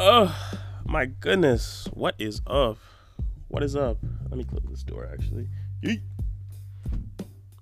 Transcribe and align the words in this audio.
Oh 0.00 0.32
my 0.86 1.06
goodness, 1.06 1.88
what 1.92 2.14
is 2.20 2.40
up? 2.46 2.78
What 3.48 3.64
is 3.64 3.74
up? 3.74 3.98
Let 4.30 4.38
me 4.38 4.44
close 4.44 4.62
this 4.70 4.84
door 4.84 5.08
actually. 5.12 5.48
Yeet. 5.82 6.02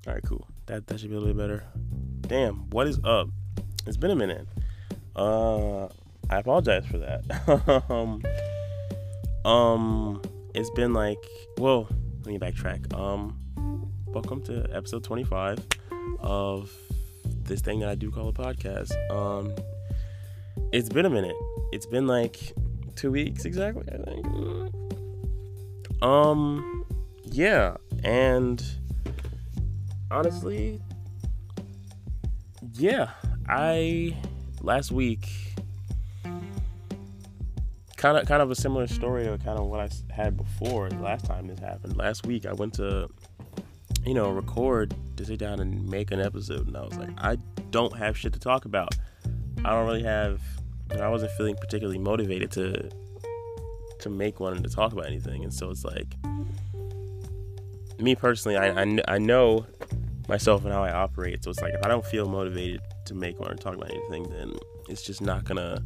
All 0.06 0.12
right, 0.12 0.22
cool. 0.22 0.46
That 0.66 0.86
that 0.86 1.00
should 1.00 1.08
be 1.08 1.16
a 1.16 1.18
little 1.18 1.32
bit 1.32 1.40
better. 1.40 1.64
Damn, 2.20 2.68
what 2.68 2.88
is 2.88 3.00
up? 3.04 3.28
It's 3.86 3.96
been 3.96 4.10
a 4.10 4.16
minute. 4.16 4.46
Uh, 5.16 5.86
I 6.28 6.40
apologize 6.40 6.84
for 6.84 6.98
that. 6.98 7.84
um, 7.88 8.22
um, 9.50 10.20
it's 10.54 10.68
been 10.72 10.92
like, 10.92 11.24
well, 11.56 11.88
let 12.18 12.26
me 12.26 12.38
backtrack. 12.38 12.92
Um, 12.92 13.90
welcome 14.08 14.42
to 14.42 14.68
episode 14.74 15.04
25 15.04 15.66
of 16.20 16.70
this 17.44 17.62
thing 17.62 17.80
that 17.80 17.88
I 17.88 17.94
do 17.94 18.10
call 18.10 18.28
a 18.28 18.32
podcast. 18.34 18.92
Um, 19.10 19.54
it's 20.70 20.90
been 20.90 21.06
a 21.06 21.10
minute. 21.10 21.36
It's 21.76 21.84
been 21.84 22.06
like 22.06 22.54
two 22.94 23.10
weeks 23.10 23.44
exactly, 23.44 23.84
I 23.92 23.98
think. 23.98 24.26
Um, 26.00 26.86
yeah, 27.24 27.76
and 28.02 28.64
honestly, 30.10 30.80
yeah, 32.76 33.10
I 33.46 34.16
last 34.62 34.90
week 34.90 35.28
kind 37.98 38.16
of 38.16 38.26
kind 38.26 38.40
of 38.40 38.50
a 38.50 38.54
similar 38.54 38.86
story 38.86 39.24
to 39.24 39.36
kind 39.36 39.58
of 39.58 39.66
what 39.66 39.80
I 39.80 39.90
had 40.10 40.34
before 40.34 40.88
last 40.88 41.26
time 41.26 41.46
this 41.46 41.58
happened. 41.58 41.98
Last 41.98 42.26
week 42.26 42.46
I 42.46 42.54
went 42.54 42.72
to 42.76 43.10
you 44.06 44.14
know 44.14 44.30
record 44.30 44.94
to 45.18 45.26
sit 45.26 45.38
down 45.38 45.60
and 45.60 45.86
make 45.86 46.10
an 46.10 46.22
episode, 46.22 46.68
and 46.68 46.74
I 46.78 46.84
was 46.84 46.96
like, 46.96 47.10
I 47.18 47.36
don't 47.70 47.94
have 47.98 48.16
shit 48.16 48.32
to 48.32 48.40
talk 48.40 48.64
about. 48.64 48.94
I 49.62 49.72
don't 49.72 49.86
really 49.86 50.04
have. 50.04 50.40
And 50.90 51.00
I 51.00 51.08
wasn't 51.08 51.32
feeling 51.32 51.56
particularly 51.56 51.98
motivated 51.98 52.50
to 52.52 52.90
to 53.98 54.10
make 54.10 54.40
one 54.40 54.52
and 54.52 54.62
to 54.62 54.70
talk 54.70 54.92
about 54.92 55.06
anything, 55.06 55.42
and 55.42 55.52
so 55.52 55.70
it's 55.70 55.84
like 55.84 56.14
me 57.98 58.14
personally, 58.14 58.56
I, 58.56 58.82
I, 58.82 58.98
I 59.08 59.18
know 59.18 59.66
myself 60.28 60.64
and 60.64 60.72
how 60.72 60.82
I 60.82 60.92
operate. 60.92 61.42
So 61.44 61.50
it's 61.50 61.60
like 61.60 61.74
if 61.74 61.84
I 61.84 61.88
don't 61.88 62.04
feel 62.04 62.26
motivated 62.26 62.80
to 63.06 63.14
make 63.14 63.38
one 63.40 63.50
or 63.50 63.54
talk 63.54 63.74
about 63.74 63.90
anything, 63.90 64.28
then 64.30 64.54
it's 64.88 65.02
just 65.02 65.20
not 65.20 65.44
gonna 65.44 65.82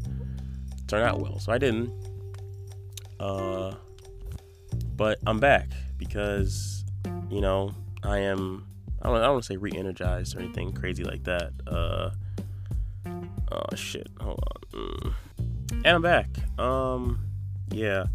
turn 0.86 1.02
out 1.02 1.20
well. 1.20 1.38
So 1.38 1.52
I 1.52 1.58
didn't. 1.58 1.92
Uh, 3.18 3.74
but 4.96 5.18
I'm 5.26 5.38
back 5.38 5.70
because 5.98 6.84
you 7.30 7.40
know 7.40 7.74
I 8.02 8.18
am. 8.18 8.66
I 9.02 9.08
don't. 9.08 9.16
I 9.16 9.22
don't 9.22 9.32
want 9.32 9.44
to 9.44 9.52
say 9.52 9.56
re-energized 9.56 10.36
or 10.36 10.40
anything 10.40 10.72
crazy 10.72 11.04
like 11.04 11.24
that. 11.24 11.52
Uh. 11.66 12.10
Oh 13.52 13.74
shit. 13.74 14.08
Hold 14.20 14.40
on. 14.74 15.14
And 15.72 15.86
I'm 15.86 16.02
back. 16.02 16.28
Um. 16.58 17.26
Yeah. 17.70 18.06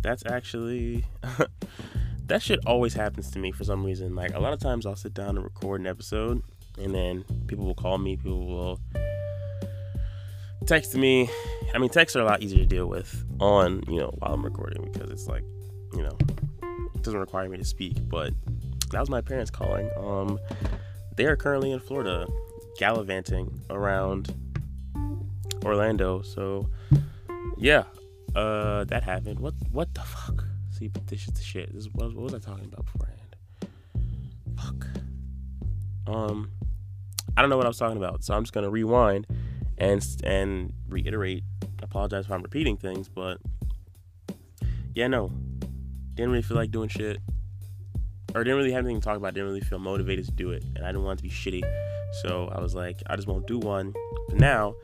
That's 0.00 0.24
actually. 0.26 1.04
that 2.26 2.42
shit 2.42 2.60
always 2.66 2.94
happens 2.94 3.30
to 3.32 3.38
me 3.38 3.52
for 3.52 3.64
some 3.64 3.84
reason. 3.84 4.14
Like 4.14 4.34
a 4.34 4.40
lot 4.40 4.52
of 4.52 4.60
times 4.60 4.86
I'll 4.86 4.96
sit 4.96 5.14
down 5.14 5.36
and 5.36 5.44
record 5.44 5.80
an 5.80 5.86
episode 5.86 6.42
and 6.78 6.94
then 6.94 7.24
people 7.46 7.64
will 7.64 7.74
call 7.74 7.98
me, 7.98 8.16
people 8.16 8.46
will 8.46 8.80
text 10.66 10.94
me. 10.94 11.28
I 11.74 11.78
mean, 11.78 11.90
texts 11.90 12.16
are 12.16 12.20
a 12.20 12.24
lot 12.24 12.42
easier 12.42 12.60
to 12.60 12.66
deal 12.66 12.86
with 12.86 13.24
on, 13.40 13.82
you 13.88 14.00
know, 14.00 14.14
while 14.18 14.32
I'm 14.32 14.44
recording 14.44 14.90
because 14.90 15.10
it's 15.10 15.26
like, 15.26 15.44
you 15.94 16.02
know, 16.02 16.16
it 16.94 17.02
doesn't 17.02 17.20
require 17.20 17.48
me 17.48 17.58
to 17.58 17.64
speak, 17.64 17.96
but 18.08 18.32
that 18.90 19.00
was 19.00 19.10
my 19.10 19.20
parents 19.20 19.50
calling. 19.50 19.90
Um 19.98 20.38
they 21.16 21.26
are 21.26 21.36
currently 21.36 21.70
in 21.70 21.78
Florida 21.78 22.26
gallivanting 22.78 23.60
around 23.70 24.34
Orlando. 25.64 26.22
So, 26.22 26.68
yeah, 27.56 27.84
uh 28.34 28.84
that 28.84 29.02
happened. 29.02 29.40
What 29.40 29.54
what 29.70 29.94
the 29.94 30.02
fuck? 30.02 30.44
See, 30.70 30.88
but 30.88 31.06
this 31.06 31.28
is 31.28 31.34
the 31.34 31.42
shit. 31.42 31.72
This 31.72 31.84
is, 31.84 31.92
what, 31.92 32.12
what 32.14 32.24
was 32.24 32.34
I 32.34 32.38
talking 32.38 32.64
about 32.64 32.84
beforehand? 32.86 33.20
Fuck. 34.58 34.86
Um, 36.06 36.50
I 37.36 37.40
don't 37.40 37.50
know 37.50 37.56
what 37.56 37.66
I 37.66 37.68
was 37.68 37.78
talking 37.78 37.96
about, 37.96 38.24
so 38.24 38.34
I'm 38.34 38.42
just 38.42 38.52
gonna 38.52 38.70
rewind 38.70 39.26
and 39.78 40.04
and 40.24 40.72
reiterate. 40.88 41.44
Apologize 41.82 42.24
if 42.24 42.32
I'm 42.32 42.42
repeating 42.42 42.76
things, 42.76 43.08
but 43.08 43.38
yeah, 44.94 45.06
no, 45.06 45.30
didn't 46.14 46.30
really 46.30 46.42
feel 46.42 46.56
like 46.56 46.70
doing 46.70 46.88
shit, 46.88 47.18
or 48.34 48.42
didn't 48.42 48.58
really 48.58 48.72
have 48.72 48.84
anything 48.84 49.00
to 49.00 49.04
talk 49.04 49.16
about. 49.16 49.34
Didn't 49.34 49.48
really 49.48 49.60
feel 49.60 49.78
motivated 49.78 50.24
to 50.26 50.32
do 50.32 50.50
it, 50.50 50.64
and 50.76 50.84
I 50.84 50.88
didn't 50.88 51.04
want 51.04 51.20
it 51.20 51.22
to 51.22 51.28
be 51.28 51.34
shitty. 51.34 51.62
So 52.22 52.48
I 52.54 52.60
was 52.60 52.74
like, 52.74 53.02
I 53.08 53.16
just 53.16 53.28
won't 53.28 53.46
do 53.46 53.58
one. 53.58 53.92
But 54.28 54.38
now, 54.38 54.74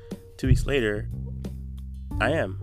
two 0.40 0.46
weeks 0.46 0.64
later, 0.64 1.06
I 2.18 2.30
am 2.30 2.58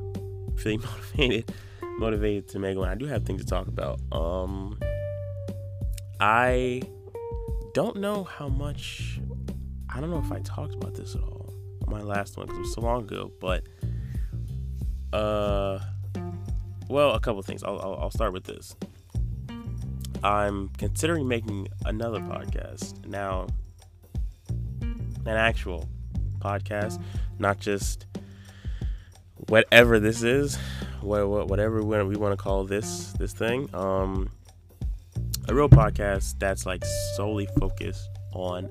feeling 0.57 0.81
motivated 1.15 1.53
motivated 1.99 2.47
to 2.49 2.59
make 2.59 2.75
one. 2.75 2.89
I 2.89 2.95
do 2.95 3.05
have 3.05 3.23
things 3.23 3.43
to 3.43 3.47
talk 3.47 3.67
about. 3.67 4.01
Um, 4.11 4.79
I 6.19 6.81
don't 7.75 7.97
know 7.97 8.23
how 8.23 8.47
much. 8.47 9.19
I 9.89 10.01
don't 10.01 10.09
know 10.09 10.17
if 10.17 10.31
I 10.31 10.39
talked 10.39 10.73
about 10.73 10.95
this 10.95 11.15
at 11.15 11.21
all 11.21 11.53
my 11.85 12.01
last 12.01 12.35
one 12.35 12.47
because 12.47 12.57
it 12.57 12.61
was 12.61 12.73
so 12.73 12.81
long 12.81 13.03
ago. 13.03 13.31
But 13.39 13.63
uh, 15.13 15.79
well, 16.89 17.11
a 17.11 17.19
couple 17.19 17.43
things. 17.43 17.63
I'll, 17.63 17.79
I'll, 17.79 17.95
I'll 18.01 18.11
start 18.11 18.33
with 18.33 18.45
this. 18.45 18.75
I'm 20.23 20.69
considering 20.79 21.27
making 21.27 21.67
another 21.85 22.19
podcast 22.21 23.05
now, 23.05 23.45
an 24.81 25.27
actual 25.27 25.87
podcast, 26.37 27.01
not 27.39 27.59
just 27.59 28.05
whatever 29.47 29.99
this 29.99 30.23
is 30.23 30.57
whatever 31.01 31.83
we 31.83 32.15
want 32.15 32.37
to 32.37 32.37
call 32.37 32.65
this 32.65 33.13
this 33.13 33.33
thing 33.33 33.69
um 33.73 34.29
a 35.47 35.53
real 35.53 35.69
podcast 35.69 36.37
that's 36.39 36.65
like 36.65 36.83
solely 37.15 37.47
focused 37.59 38.09
on 38.33 38.69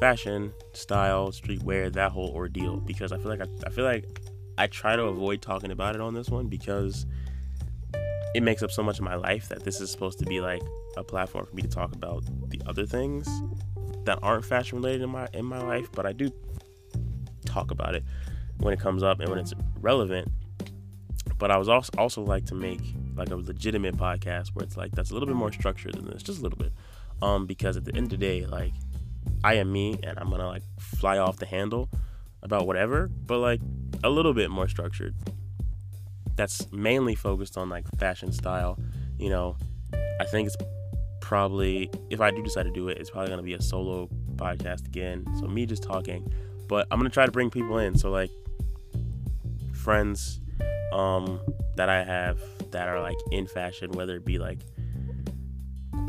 fashion 0.00 0.52
style 0.72 1.30
streetwear 1.30 1.92
that 1.92 2.10
whole 2.10 2.30
ordeal. 2.30 2.78
Because 2.78 3.12
i 3.12 3.18
feel 3.18 3.28
like 3.28 3.40
I, 3.40 3.46
I 3.66 3.70
feel 3.70 3.84
like 3.84 4.20
i 4.56 4.66
try 4.66 4.96
to 4.96 5.04
avoid 5.04 5.42
talking 5.42 5.70
about 5.70 5.94
it 5.94 6.00
on 6.00 6.14
this 6.14 6.28
one 6.28 6.48
because 6.48 7.06
it 8.34 8.42
makes 8.42 8.62
up 8.62 8.70
so 8.70 8.82
much 8.82 8.98
of 8.98 9.04
my 9.04 9.14
life 9.14 9.48
that 9.50 9.62
this 9.64 9.80
is 9.80 9.90
supposed 9.90 10.18
to 10.20 10.24
be 10.24 10.40
like 10.40 10.62
a 10.96 11.04
platform 11.04 11.44
for 11.44 11.54
me 11.54 11.62
to 11.62 11.68
talk 11.68 11.94
about 11.94 12.24
the 12.48 12.60
other 12.66 12.86
things 12.86 13.28
that 14.04 14.18
aren't 14.22 14.44
fashion 14.44 14.78
related 14.78 15.02
in 15.02 15.10
my 15.10 15.28
in 15.34 15.44
my 15.44 15.62
life. 15.62 15.88
But 15.92 16.06
i 16.06 16.12
do 16.12 16.30
talk 17.52 17.70
about 17.70 17.94
it 17.94 18.04
when 18.58 18.72
it 18.72 18.80
comes 18.80 19.02
up 19.02 19.20
and 19.20 19.28
when 19.28 19.38
it's 19.38 19.54
relevant 19.80 20.28
but 21.42 21.50
I 21.50 21.56
was 21.56 21.68
also 21.68 21.90
also 21.98 22.22
like 22.22 22.46
to 22.46 22.54
make 22.54 22.80
like 23.16 23.30
a 23.30 23.34
legitimate 23.34 23.96
podcast 23.96 24.50
where 24.54 24.64
it's 24.64 24.76
like 24.76 24.92
that's 24.92 25.10
a 25.10 25.12
little 25.12 25.26
bit 25.26 25.34
more 25.34 25.50
structured 25.50 25.94
than 25.94 26.06
this, 26.06 26.22
just 26.22 26.38
a 26.38 26.42
little 26.42 26.56
bit. 26.56 26.72
Um, 27.20 27.46
because 27.46 27.76
at 27.76 27.84
the 27.84 27.92
end 27.96 28.04
of 28.04 28.10
the 28.10 28.16
day, 28.16 28.46
like 28.46 28.72
I 29.42 29.54
am 29.54 29.72
me 29.72 29.98
and 30.04 30.20
I'm 30.20 30.30
gonna 30.30 30.46
like 30.46 30.62
fly 30.78 31.18
off 31.18 31.38
the 31.38 31.46
handle 31.46 31.88
about 32.44 32.68
whatever, 32.68 33.08
but 33.08 33.38
like 33.38 33.60
a 34.04 34.08
little 34.08 34.34
bit 34.34 34.50
more 34.50 34.68
structured. 34.68 35.16
That's 36.36 36.70
mainly 36.70 37.16
focused 37.16 37.58
on 37.58 37.68
like 37.68 37.86
fashion 37.98 38.30
style. 38.30 38.78
You 39.18 39.30
know, 39.30 39.56
I 40.20 40.24
think 40.26 40.46
it's 40.46 40.56
probably 41.20 41.90
if 42.10 42.20
I 42.20 42.30
do 42.30 42.40
decide 42.40 42.64
to 42.64 42.70
do 42.70 42.88
it, 42.88 42.98
it's 42.98 43.10
probably 43.10 43.30
gonna 43.30 43.42
be 43.42 43.54
a 43.54 43.62
solo 43.62 44.08
podcast 44.36 44.86
again. 44.86 45.26
So 45.40 45.48
me 45.48 45.66
just 45.66 45.82
talking, 45.82 46.32
but 46.72 46.86
I'm 46.90 46.98
gonna 46.98 47.10
try 47.10 47.26
to 47.26 47.32
bring 47.32 47.50
people 47.50 47.76
in. 47.76 47.98
So 47.98 48.10
like 48.10 48.30
friends 49.74 50.40
um, 50.90 51.38
that 51.76 51.90
I 51.90 52.02
have 52.02 52.40
that 52.70 52.88
are 52.88 52.98
like 52.98 53.18
in 53.30 53.46
fashion, 53.46 53.92
whether 53.92 54.16
it 54.16 54.24
be 54.24 54.38
like 54.38 54.60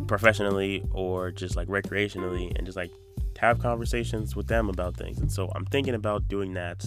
professionally 0.08 0.82
or 0.92 1.32
just 1.32 1.58
like 1.58 1.68
recreationally, 1.68 2.56
and 2.56 2.66
just 2.66 2.78
like 2.78 2.92
have 3.40 3.60
conversations 3.60 4.38
with 4.38 4.48
them 4.48 4.70
about 4.70 4.96
things. 4.96 5.18
And 5.20 5.30
so 5.30 5.52
I'm 5.54 5.66
thinking 5.66 5.96
about 5.96 6.30
doing 6.30 6.54
that 6.54 6.86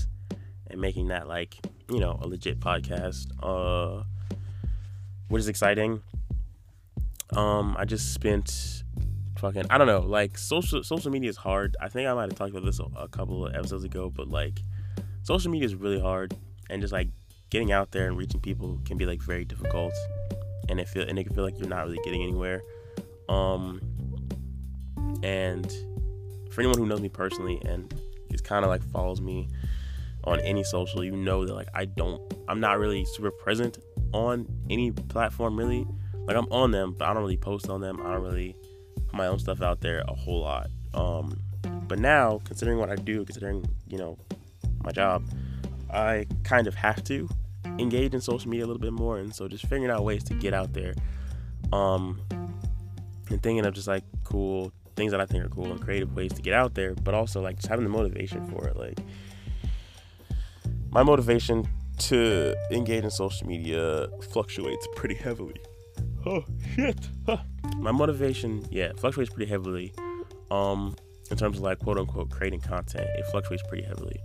and 0.70 0.80
making 0.80 1.08
that 1.08 1.28
like 1.28 1.58
you 1.90 2.00
know 2.00 2.18
a 2.22 2.26
legit 2.26 2.58
podcast, 2.60 3.26
uh, 3.42 4.04
which 5.28 5.40
is 5.40 5.48
exciting. 5.48 6.00
Um, 7.34 7.76
I 7.78 7.84
just 7.84 8.14
spent 8.14 8.84
fucking 9.38 9.66
I 9.70 9.78
don't 9.78 9.86
know 9.86 10.00
like 10.00 10.38
social 10.38 10.82
social 10.82 11.10
media 11.10 11.30
is 11.30 11.36
hard. 11.36 11.76
I 11.80 11.88
think 11.88 12.08
I 12.08 12.14
might 12.14 12.30
have 12.30 12.38
talked 12.38 12.50
about 12.50 12.64
this 12.64 12.80
a, 12.96 13.08
couple 13.08 13.46
of 13.46 13.54
episodes 13.54 13.84
ago, 13.84 14.10
but 14.10 14.28
like 14.28 14.60
social 15.22 15.50
media 15.50 15.66
is 15.66 15.74
really 15.74 16.00
hard 16.00 16.36
and 16.70 16.80
just 16.80 16.92
like 16.92 17.08
getting 17.50 17.72
out 17.72 17.92
there 17.92 18.06
and 18.08 18.16
reaching 18.16 18.40
people 18.40 18.80
can 18.84 18.96
be 18.96 19.06
like 19.06 19.22
very 19.22 19.44
difficult, 19.44 19.92
and 20.68 20.80
it 20.80 20.88
feel 20.88 21.08
and 21.08 21.18
it 21.18 21.24
can 21.24 21.34
feel 21.34 21.44
like 21.44 21.58
you're 21.58 21.68
not 21.68 21.84
really 21.84 22.00
getting 22.04 22.22
anywhere. 22.22 22.62
Um, 23.28 23.80
and 25.22 25.70
for 26.50 26.60
anyone 26.60 26.78
who 26.78 26.86
knows 26.86 27.00
me 27.00 27.08
personally 27.08 27.60
and 27.64 27.92
is 28.30 28.40
kind 28.40 28.64
of 28.64 28.70
like 28.70 28.82
follows 28.82 29.20
me 29.20 29.48
on 30.24 30.40
any 30.40 30.64
social, 30.64 31.04
you 31.04 31.16
know 31.16 31.44
that 31.44 31.54
like 31.54 31.68
I 31.74 31.84
don't, 31.84 32.20
I'm 32.48 32.60
not 32.60 32.78
really 32.78 33.04
super 33.04 33.30
present 33.30 33.78
on 34.12 34.46
any 34.70 34.90
platform 34.90 35.56
really. 35.56 35.86
Like 36.26 36.36
I'm 36.36 36.50
on 36.50 36.72
them, 36.72 36.94
but 36.98 37.06
I 37.06 37.14
don't 37.14 37.22
really 37.22 37.36
post 37.36 37.68
on 37.68 37.80
them. 37.80 38.00
I 38.04 38.12
don't 38.12 38.22
really 38.22 38.56
put 39.06 39.14
my 39.14 39.26
own 39.26 39.38
stuff 39.38 39.62
out 39.62 39.80
there 39.80 40.02
a 40.08 40.14
whole 40.14 40.40
lot. 40.40 40.68
Um, 40.94 41.40
but 41.88 41.98
now, 41.98 42.40
considering 42.44 42.78
what 42.78 42.90
I 42.90 42.96
do, 42.96 43.24
considering 43.24 43.64
you 43.88 43.98
know 43.98 44.18
my 44.82 44.92
job, 44.92 45.24
I 45.92 46.26
kind 46.44 46.66
of 46.66 46.74
have 46.74 47.02
to 47.04 47.28
engage 47.78 48.14
in 48.14 48.20
social 48.20 48.48
media 48.48 48.64
a 48.64 48.68
little 48.68 48.80
bit 48.80 48.92
more, 48.92 49.18
and 49.18 49.34
so 49.34 49.48
just 49.48 49.64
figuring 49.66 49.90
out 49.90 50.04
ways 50.04 50.24
to 50.24 50.34
get 50.34 50.54
out 50.54 50.72
there, 50.72 50.94
um, 51.72 52.20
and 53.30 53.42
thinking 53.42 53.64
of 53.64 53.74
just 53.74 53.88
like 53.88 54.04
cool 54.24 54.72
things 54.96 55.12
that 55.12 55.20
I 55.20 55.26
think 55.26 55.44
are 55.44 55.48
cool 55.48 55.70
and 55.70 55.80
creative 55.80 56.14
ways 56.16 56.32
to 56.32 56.42
get 56.42 56.54
out 56.54 56.74
there, 56.74 56.94
but 56.94 57.14
also 57.14 57.42
like 57.42 57.56
just 57.56 57.68
having 57.68 57.84
the 57.84 57.90
motivation 57.90 58.46
for 58.46 58.66
it. 58.66 58.76
Like 58.76 58.98
my 60.90 61.02
motivation 61.02 61.68
to 61.98 62.56
engage 62.70 63.04
in 63.04 63.10
social 63.10 63.46
media 63.46 64.08
fluctuates 64.30 64.86
pretty 64.96 65.14
heavily. 65.14 65.60
Oh 66.26 66.44
shit! 66.74 67.08
My 67.78 67.92
motivation, 67.92 68.66
yeah, 68.70 68.90
fluctuates 68.96 69.32
pretty 69.32 69.48
heavily. 69.48 69.94
Um, 70.50 70.96
in 71.30 71.36
terms 71.36 71.58
of 71.58 71.62
like 71.62 71.78
quote 71.78 71.98
unquote 71.98 72.30
creating 72.30 72.60
content, 72.60 73.06
it 73.16 73.24
fluctuates 73.30 73.62
pretty 73.68 73.84
heavily. 73.84 74.20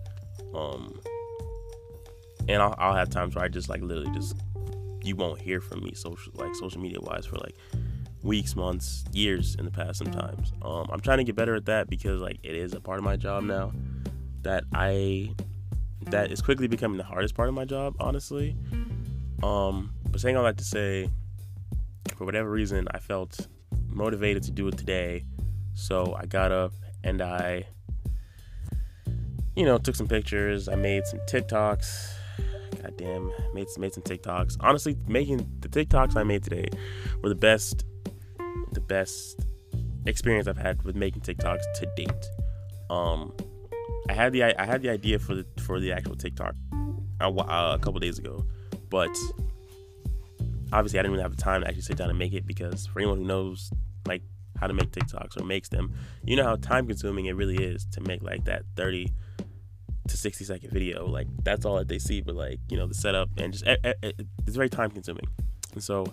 Um, 0.56 1.00
and 2.50 2.62
I'll, 2.62 2.76
I'll 2.78 2.96
have 2.96 3.10
times 3.10 3.36
where 3.36 3.46
I 3.46 3.48
just 3.48 3.70
like 3.70 3.82
literally 3.82 4.12
just 4.12 4.36
you 5.04 5.16
won't 5.16 5.40
hear 5.40 5.62
from 5.62 5.84
me 5.84 5.94
social 5.94 6.34
like 6.36 6.56
social 6.56 6.82
media 6.82 7.00
wise 7.02 7.26
for 7.26 7.38
like 7.38 7.56
weeks, 8.24 8.56
months, 8.56 9.04
years 9.12 9.56
in 9.56 9.66
the 9.66 9.72
past 9.72 10.00
sometimes. 10.00 10.54
Um, 10.62 10.88
I'm 10.92 11.00
trying 11.00 11.20
to 11.20 11.24
get 11.24 11.36
better 11.36 11.56
at 11.56 11.66
that 11.66 11.90
because 11.90 12.22
like 12.22 12.40
it 12.44 12.56
is 12.56 12.74
a 12.74 12.80
part 12.80 12.98
of 12.98 13.04
my 13.04 13.16
job 13.16 13.44
now 13.44 13.74
that 14.42 14.64
I 14.74 15.34
that 16.08 16.32
is 16.32 16.42
quickly 16.42 16.68
becoming 16.68 16.98
the 16.98 17.04
hardest 17.04 17.36
part 17.36 17.48
of 17.48 17.54
my 17.54 17.66
job, 17.66 17.96
honestly. 18.00 18.56
Um, 19.44 19.92
but 20.10 20.20
saying 20.20 20.36
all 20.36 20.44
that 20.44 20.58
to 20.58 20.64
say, 20.64 21.10
for 22.22 22.26
whatever 22.26 22.52
reason, 22.52 22.88
I 22.92 23.00
felt 23.00 23.48
motivated 23.90 24.44
to 24.44 24.52
do 24.52 24.68
it 24.68 24.78
today. 24.78 25.26
So 25.74 26.16
I 26.16 26.28
got 26.28 26.52
up 26.52 26.72
and 27.04 27.20
I, 27.20 27.66
you 29.56 29.66
know, 29.66 29.80
took 29.80 29.96
some 29.96 30.08
pictures. 30.08 30.70
I 30.70 30.76
made 30.76 31.08
some 31.08 31.18
TikToks. 31.22 32.14
God 32.80 32.94
damn, 32.96 33.32
made 33.56 33.66
made 33.80 33.94
some 33.96 34.04
TikToks. 34.04 34.58
Honestly, 34.60 34.96
making 35.08 35.50
the 35.62 35.68
TikToks 35.68 36.16
I 36.16 36.22
made 36.22 36.44
today 36.44 36.68
were 37.24 37.30
the 37.30 37.34
best, 37.34 37.86
the 38.72 38.82
best 38.82 39.48
experience 40.06 40.48
I've 40.48 40.60
had 40.60 40.84
with 40.84 40.96
making 40.96 41.24
TikToks 41.24 41.64
to 41.74 41.88
date. 41.96 42.30
Um, 42.92 43.34
I 44.10 44.14
had 44.14 44.32
the 44.32 44.44
I 44.44 44.64
had 44.64 44.84
the 44.84 44.92
idea 44.92 45.18
for 45.18 45.34
the 45.34 45.46
for 45.60 45.80
the 45.80 45.92
actual 45.92 46.16
TikTok 46.16 46.54
a, 47.20 47.30
a 47.30 47.80
couple 47.82 48.00
days 48.00 48.20
ago, 48.20 48.46
but 48.92 49.10
obviously 50.72 51.00
I 51.00 51.02
didn't 51.04 51.14
really 51.14 51.24
have 51.24 51.36
the 51.36 51.42
time 51.42 51.62
to 51.62 51.68
actually 51.68 51.84
sit 51.84 51.98
down 51.98 52.10
and 52.10 52.18
make 52.18 52.34
it 52.34 52.46
because 52.46 52.88
for 52.88 53.00
anyone 53.00 53.20
who 53.20 53.26
knows 53.26 53.72
like 54.06 54.24
how 54.60 54.68
to 54.68 54.74
make 54.74 54.92
TikToks 54.92 55.40
or 55.40 55.44
makes 55.44 55.70
them, 55.70 55.94
you 56.24 56.36
know 56.36 56.44
how 56.44 56.56
time 56.56 56.88
consuming 56.88 57.26
it 57.26 57.36
really 57.36 57.58
is 57.58 57.86
to 57.94 58.02
make 58.02 58.22
like 58.22 58.46
that 58.46 58.64
30 58.76 59.12
to 60.08 60.18
60 60.18 60.44
second 60.46 60.72
video. 60.72 61.08
Like 61.08 61.28
that's 61.44 61.66
all 61.66 61.78
that 61.78 61.88
they 61.88 62.00
see, 62.00 62.22
but 62.22 62.36
like, 62.36 62.60
you 62.70 62.78
know, 62.78 62.88
the 62.88 62.94
setup 62.94 63.30
and 63.38 63.54
just 63.54 63.64
it's 63.66 64.56
very 64.56 64.70
time 64.70 64.92
consuming. 64.92 65.28
And 65.74 65.84
so 65.84 66.06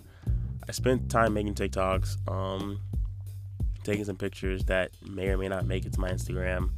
I 0.67 0.71
spent 0.71 1.09
time 1.09 1.33
making 1.33 1.55
TikToks, 1.55 2.29
um, 2.29 2.79
taking 3.83 4.05
some 4.05 4.15
pictures 4.15 4.63
that 4.65 4.91
may 5.07 5.29
or 5.29 5.37
may 5.37 5.47
not 5.47 5.65
make 5.65 5.85
it 5.85 5.93
to 5.93 5.99
my 5.99 6.09
Instagram, 6.09 6.69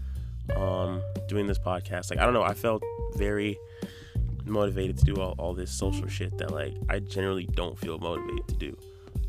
um, 0.55 1.01
doing 1.27 1.47
this 1.47 1.59
podcast. 1.59 2.09
Like, 2.09 2.19
I 2.19 2.25
don't 2.25 2.33
know, 2.33 2.43
I 2.43 2.53
felt 2.53 2.83
very 3.15 3.57
motivated 4.45 4.97
to 4.97 5.05
do 5.05 5.15
all, 5.15 5.35
all 5.37 5.53
this 5.53 5.71
social 5.71 6.07
shit 6.07 6.37
that 6.37 6.51
like 6.51 6.73
I 6.89 6.99
generally 6.99 7.45
don't 7.45 7.77
feel 7.77 7.97
motivated 7.97 8.47
to 8.47 8.55
do. 8.55 8.77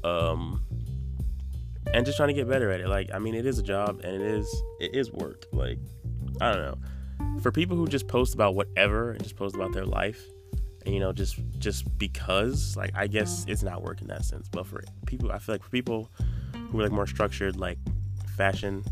Um, 0.08 0.62
and 1.92 2.06
just 2.06 2.16
trying 2.16 2.28
to 2.28 2.34
get 2.34 2.48
better 2.48 2.70
at 2.70 2.80
it. 2.80 2.88
Like, 2.88 3.10
I 3.12 3.18
mean, 3.18 3.34
it 3.34 3.46
is 3.46 3.58
a 3.58 3.62
job 3.62 4.00
and 4.04 4.14
it 4.14 4.20
is 4.20 4.62
it 4.80 4.94
is 4.94 5.10
work. 5.12 5.46
Like, 5.52 5.78
I 6.40 6.52
don't 6.52 6.62
know. 6.62 7.40
For 7.40 7.50
people 7.52 7.76
who 7.76 7.86
just 7.86 8.08
post 8.08 8.34
about 8.34 8.54
whatever 8.54 9.12
and 9.12 9.22
just 9.22 9.36
post 9.36 9.54
about 9.54 9.72
their 9.72 9.86
life, 9.86 10.22
and 10.84 10.94
you 10.94 11.00
know, 11.00 11.12
just 11.12 11.36
just 11.58 11.98
because, 11.98 12.76
like, 12.76 12.92
I 12.94 13.06
guess 13.06 13.44
it's 13.48 13.62
not 13.62 13.82
work 13.82 14.00
in 14.00 14.08
that 14.08 14.24
sense. 14.24 14.48
But 14.48 14.66
for 14.66 14.82
people, 15.06 15.30
I 15.30 15.38
feel 15.38 15.54
like 15.54 15.62
for 15.62 15.70
people 15.70 16.10
who 16.70 16.80
are 16.80 16.84
like 16.84 16.92
more 16.92 17.06
structured, 17.06 17.56
like 17.56 17.78
fashion, 18.36 18.84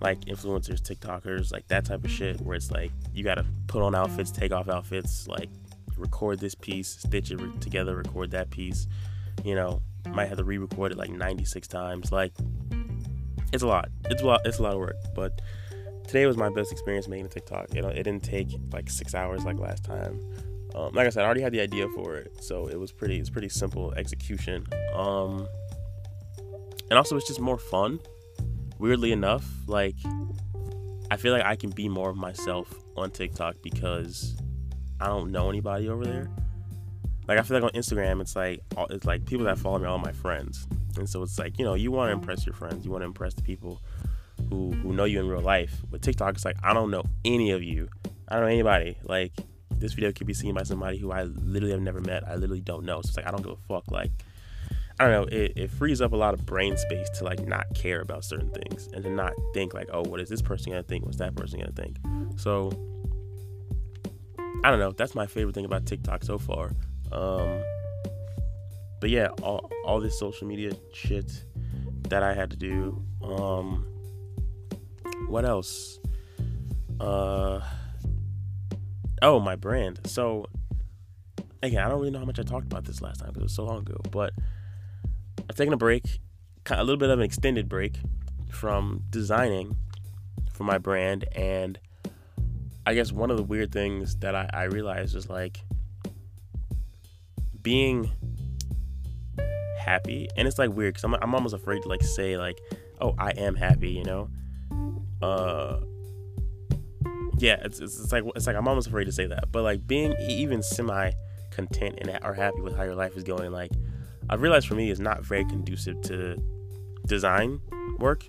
like 0.00 0.20
influencers, 0.22 0.80
TikTokers, 0.80 1.52
like 1.52 1.68
that 1.68 1.84
type 1.84 2.04
of 2.04 2.10
shit, 2.10 2.40
where 2.40 2.56
it's 2.56 2.70
like 2.70 2.90
you 3.12 3.22
gotta 3.22 3.44
put 3.66 3.82
on 3.82 3.94
outfits, 3.94 4.30
take 4.30 4.52
off 4.52 4.68
outfits, 4.68 5.28
like 5.28 5.50
record 5.96 6.38
this 6.40 6.54
piece, 6.54 6.88
stitch 6.88 7.30
it 7.30 7.60
together, 7.60 7.96
record 7.96 8.30
that 8.30 8.50
piece. 8.50 8.86
You 9.44 9.54
know, 9.54 9.82
might 10.08 10.28
have 10.28 10.38
to 10.38 10.44
re-record 10.44 10.92
it 10.92 10.98
like 10.98 11.10
96 11.10 11.68
times. 11.68 12.12
Like, 12.12 12.32
it's 13.52 13.62
a 13.62 13.66
lot. 13.66 13.88
It's 14.06 14.22
a 14.22 14.26
lot. 14.26 14.40
It's 14.44 14.58
a 14.58 14.62
lot 14.62 14.72
of 14.72 14.78
work. 14.78 14.96
But 15.14 15.40
today 16.06 16.26
was 16.26 16.36
my 16.36 16.50
best 16.50 16.72
experience 16.72 17.08
making 17.08 17.26
a 17.26 17.28
TikTok. 17.28 17.74
You 17.74 17.82
know, 17.82 17.88
it 17.88 18.02
didn't 18.02 18.22
take 18.22 18.48
like 18.72 18.90
six 18.90 19.14
hours 19.14 19.44
like 19.44 19.58
last 19.58 19.84
time. 19.84 20.20
Um, 20.74 20.92
like 20.92 21.06
I 21.06 21.10
said, 21.10 21.22
I 21.22 21.26
already 21.26 21.40
had 21.40 21.52
the 21.52 21.60
idea 21.60 21.88
for 21.88 22.16
it, 22.16 22.42
so 22.42 22.68
it 22.68 22.78
was 22.78 22.92
pretty. 22.92 23.18
It's 23.18 23.30
pretty 23.30 23.48
simple 23.48 23.92
execution. 23.94 24.66
Um, 24.94 25.46
and 26.90 26.98
also, 26.98 27.16
it's 27.16 27.26
just 27.26 27.40
more 27.40 27.58
fun 27.58 28.00
weirdly 28.80 29.12
enough, 29.12 29.46
like 29.66 29.94
I 31.10 31.16
feel 31.16 31.32
like 31.32 31.44
I 31.44 31.54
can 31.54 31.70
be 31.70 31.88
more 31.88 32.10
of 32.10 32.16
myself 32.16 32.72
on 32.96 33.10
TikTok 33.10 33.56
because 33.62 34.36
I 35.00 35.06
don't 35.06 35.30
know 35.30 35.48
anybody 35.48 35.88
over 35.88 36.04
there. 36.04 36.30
Like 37.28 37.38
I 37.38 37.42
feel 37.42 37.60
like 37.60 37.64
on 37.74 37.80
Instagram, 37.80 38.20
it's 38.20 38.34
like 38.34 38.60
it's 38.88 39.04
like 39.04 39.26
people 39.26 39.44
that 39.44 39.58
follow 39.58 39.78
me 39.78 39.84
are 39.84 39.88
all 39.88 39.98
my 39.98 40.12
friends, 40.12 40.66
and 40.96 41.08
so 41.08 41.22
it's 41.22 41.38
like 41.38 41.58
you 41.58 41.64
know 41.64 41.74
you 41.74 41.92
want 41.92 42.08
to 42.08 42.12
impress 42.12 42.44
your 42.44 42.54
friends, 42.54 42.84
you 42.84 42.90
want 42.90 43.02
to 43.02 43.06
impress 43.06 43.34
the 43.34 43.42
people 43.42 43.80
who 44.48 44.72
who 44.72 44.92
know 44.94 45.04
you 45.04 45.20
in 45.20 45.28
real 45.28 45.40
life. 45.40 45.82
With 45.90 46.00
TikTok, 46.00 46.34
it's 46.34 46.44
like 46.44 46.56
I 46.64 46.72
don't 46.72 46.90
know 46.90 47.04
any 47.24 47.52
of 47.52 47.62
you, 47.62 47.88
I 48.28 48.36
don't 48.36 48.44
know 48.44 48.50
anybody. 48.50 48.96
Like 49.04 49.32
this 49.76 49.92
video 49.92 50.12
could 50.12 50.26
be 50.26 50.34
seen 50.34 50.54
by 50.54 50.62
somebody 50.62 50.98
who 50.98 51.12
I 51.12 51.24
literally 51.24 51.72
have 51.72 51.82
never 51.82 52.00
met, 52.00 52.26
I 52.26 52.34
literally 52.34 52.62
don't 52.62 52.84
know. 52.84 53.00
So 53.02 53.08
it's 53.08 53.16
like 53.16 53.26
I 53.26 53.30
don't 53.30 53.42
give 53.42 53.52
a 53.52 53.56
fuck. 53.56 53.90
Like 53.90 54.10
I 55.00 55.08
don't 55.08 55.12
know, 55.12 55.36
it, 55.38 55.52
it 55.56 55.70
frees 55.70 56.02
up 56.02 56.12
a 56.12 56.16
lot 56.16 56.34
of 56.34 56.44
brain 56.44 56.76
space 56.76 57.08
to 57.18 57.24
like 57.24 57.46
not 57.46 57.64
care 57.74 58.02
about 58.02 58.22
certain 58.22 58.50
things 58.50 58.86
and 58.92 59.02
to 59.02 59.08
not 59.08 59.32
think 59.54 59.72
like, 59.72 59.88
oh, 59.90 60.02
what 60.02 60.20
is 60.20 60.28
this 60.28 60.42
person 60.42 60.72
gonna 60.72 60.82
think? 60.82 61.06
What's 61.06 61.16
that 61.16 61.34
person 61.34 61.58
gonna 61.58 61.72
think? 61.72 61.96
So 62.36 62.70
I 64.62 64.68
don't 64.70 64.78
know. 64.78 64.92
That's 64.92 65.14
my 65.14 65.24
favorite 65.24 65.54
thing 65.54 65.64
about 65.64 65.86
TikTok 65.86 66.22
so 66.22 66.36
far. 66.36 66.72
Um, 67.12 67.62
but 69.00 69.08
yeah, 69.08 69.28
all, 69.42 69.70
all 69.86 70.00
this 70.00 70.18
social 70.18 70.46
media 70.46 70.72
shit 70.92 71.44
that 72.10 72.22
I 72.22 72.34
had 72.34 72.50
to 72.50 72.56
do. 72.58 73.02
Um, 73.22 73.86
what 75.28 75.46
else? 75.46 75.98
Uh, 77.00 77.62
oh, 79.22 79.40
my 79.40 79.56
brand. 79.56 80.00
So 80.04 80.44
again, 81.62 81.82
I 81.82 81.88
don't 81.88 82.00
really 82.00 82.10
know 82.10 82.18
how 82.18 82.26
much 82.26 82.38
I 82.38 82.42
talked 82.42 82.66
about 82.66 82.84
this 82.84 83.00
last 83.00 83.20
time 83.20 83.28
because 83.28 83.40
it 83.40 83.44
was 83.44 83.54
so 83.54 83.64
long 83.64 83.78
ago, 83.78 83.96
but 84.10 84.34
I've 85.48 85.56
taken 85.56 85.72
a 85.72 85.76
break, 85.76 86.20
a 86.70 86.84
little 86.84 86.96
bit 86.96 87.10
of 87.10 87.18
an 87.18 87.24
extended 87.24 87.68
break 87.68 87.98
from 88.50 89.04
designing 89.10 89.76
for 90.52 90.64
my 90.64 90.78
brand. 90.78 91.24
And 91.32 91.78
I 92.86 92.94
guess 92.94 93.12
one 93.12 93.30
of 93.30 93.36
the 93.36 93.42
weird 93.42 93.72
things 93.72 94.16
that 94.16 94.34
I, 94.34 94.48
I 94.52 94.62
realized 94.64 95.16
is 95.16 95.28
like 95.28 95.60
being 97.62 98.10
happy. 99.78 100.28
And 100.36 100.46
it's 100.46 100.58
like 100.58 100.70
weird 100.70 100.94
because 100.94 101.04
I'm, 101.04 101.14
I'm 101.14 101.34
almost 101.34 101.54
afraid 101.54 101.82
to 101.82 101.88
like 101.88 102.02
say, 102.02 102.36
like, 102.36 102.58
oh, 103.00 103.14
I 103.18 103.30
am 103.30 103.56
happy, 103.56 103.90
you 103.90 104.04
know? 104.04 104.28
Uh, 105.22 105.80
yeah, 107.38 107.56
it's, 107.62 107.80
it's, 107.80 107.98
it's 107.98 108.12
like 108.12 108.24
it's 108.36 108.46
like 108.46 108.56
I'm 108.56 108.68
almost 108.68 108.86
afraid 108.86 109.06
to 109.06 109.12
say 109.12 109.26
that, 109.26 109.50
but 109.50 109.62
like 109.62 109.86
being 109.86 110.14
even 110.20 110.62
semi 110.62 111.10
content 111.50 111.98
and 112.00 112.18
are 112.22 112.34
happy 112.34 112.60
with 112.60 112.76
how 112.76 112.82
your 112.82 112.94
life 112.94 113.16
is 113.16 113.24
going, 113.24 113.50
like 113.50 113.72
I've 114.30 114.42
realized 114.42 114.68
for 114.68 114.76
me 114.76 114.90
is 114.90 115.00
not 115.00 115.22
very 115.24 115.44
conducive 115.44 116.00
to 116.02 116.40
design 117.04 117.60
work 117.98 118.24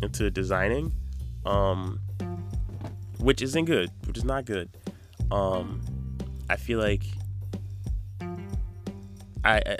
and 0.00 0.12
to 0.14 0.30
designing, 0.30 0.94
um, 1.44 2.00
which 3.18 3.42
isn't 3.42 3.66
good, 3.66 3.90
which 4.06 4.16
is 4.16 4.24
not 4.24 4.46
good. 4.46 4.70
Um, 5.30 5.82
I 6.48 6.56
feel 6.56 6.78
like 6.78 7.04
I, 9.44 9.58
I 9.58 9.76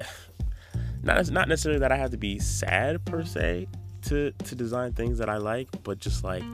not 1.02 1.30
not 1.30 1.48
necessarily 1.48 1.80
that 1.80 1.90
I 1.90 1.96
have 1.96 2.10
to 2.10 2.18
be 2.18 2.38
sad 2.38 3.02
per 3.06 3.24
se 3.24 3.68
to 4.02 4.32
to 4.32 4.54
design 4.54 4.92
things 4.92 5.16
that 5.16 5.30
I 5.30 5.38
like, 5.38 5.68
but 5.82 5.98
just 5.98 6.24
like 6.24 6.44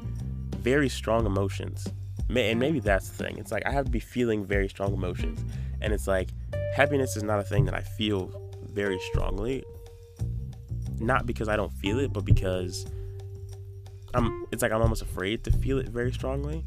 very 0.61 0.89
strong 0.89 1.27
emotions. 1.27 1.89
And 2.29 2.61
maybe 2.61 2.79
that's 2.79 3.09
the 3.09 3.25
thing. 3.25 3.39
It's 3.39 3.51
like 3.51 3.67
I 3.67 3.73
have 3.73 3.87
to 3.87 3.91
be 3.91 4.01
feeling 4.01 4.45
very 4.45 4.69
strong 4.69 4.95
emotions, 4.95 5.45
and 5.81 5.93
it's 5.93 6.07
like 6.07 6.29
happiness 6.77 7.17
is 7.17 7.25
not 7.25 7.41
a 7.41 7.43
thing 7.43 7.65
that 7.65 7.75
I 7.75 7.81
feel 7.81 8.48
very 8.79 9.01
strongly. 9.11 9.65
Not 11.01 11.27
because 11.27 11.49
I 11.49 11.57
don't 11.57 11.73
feel 11.73 11.99
it, 11.99 12.13
but 12.13 12.25
because 12.25 12.87
I'm 14.15 14.47
it's 14.53 14.63
like 14.63 14.71
I'm 14.71 14.81
almost 14.81 15.03
afraid 15.03 15.43
to 15.45 15.51
feel 15.51 15.79
it 15.79 15.89
very 15.89 16.13
strongly. 16.13 16.65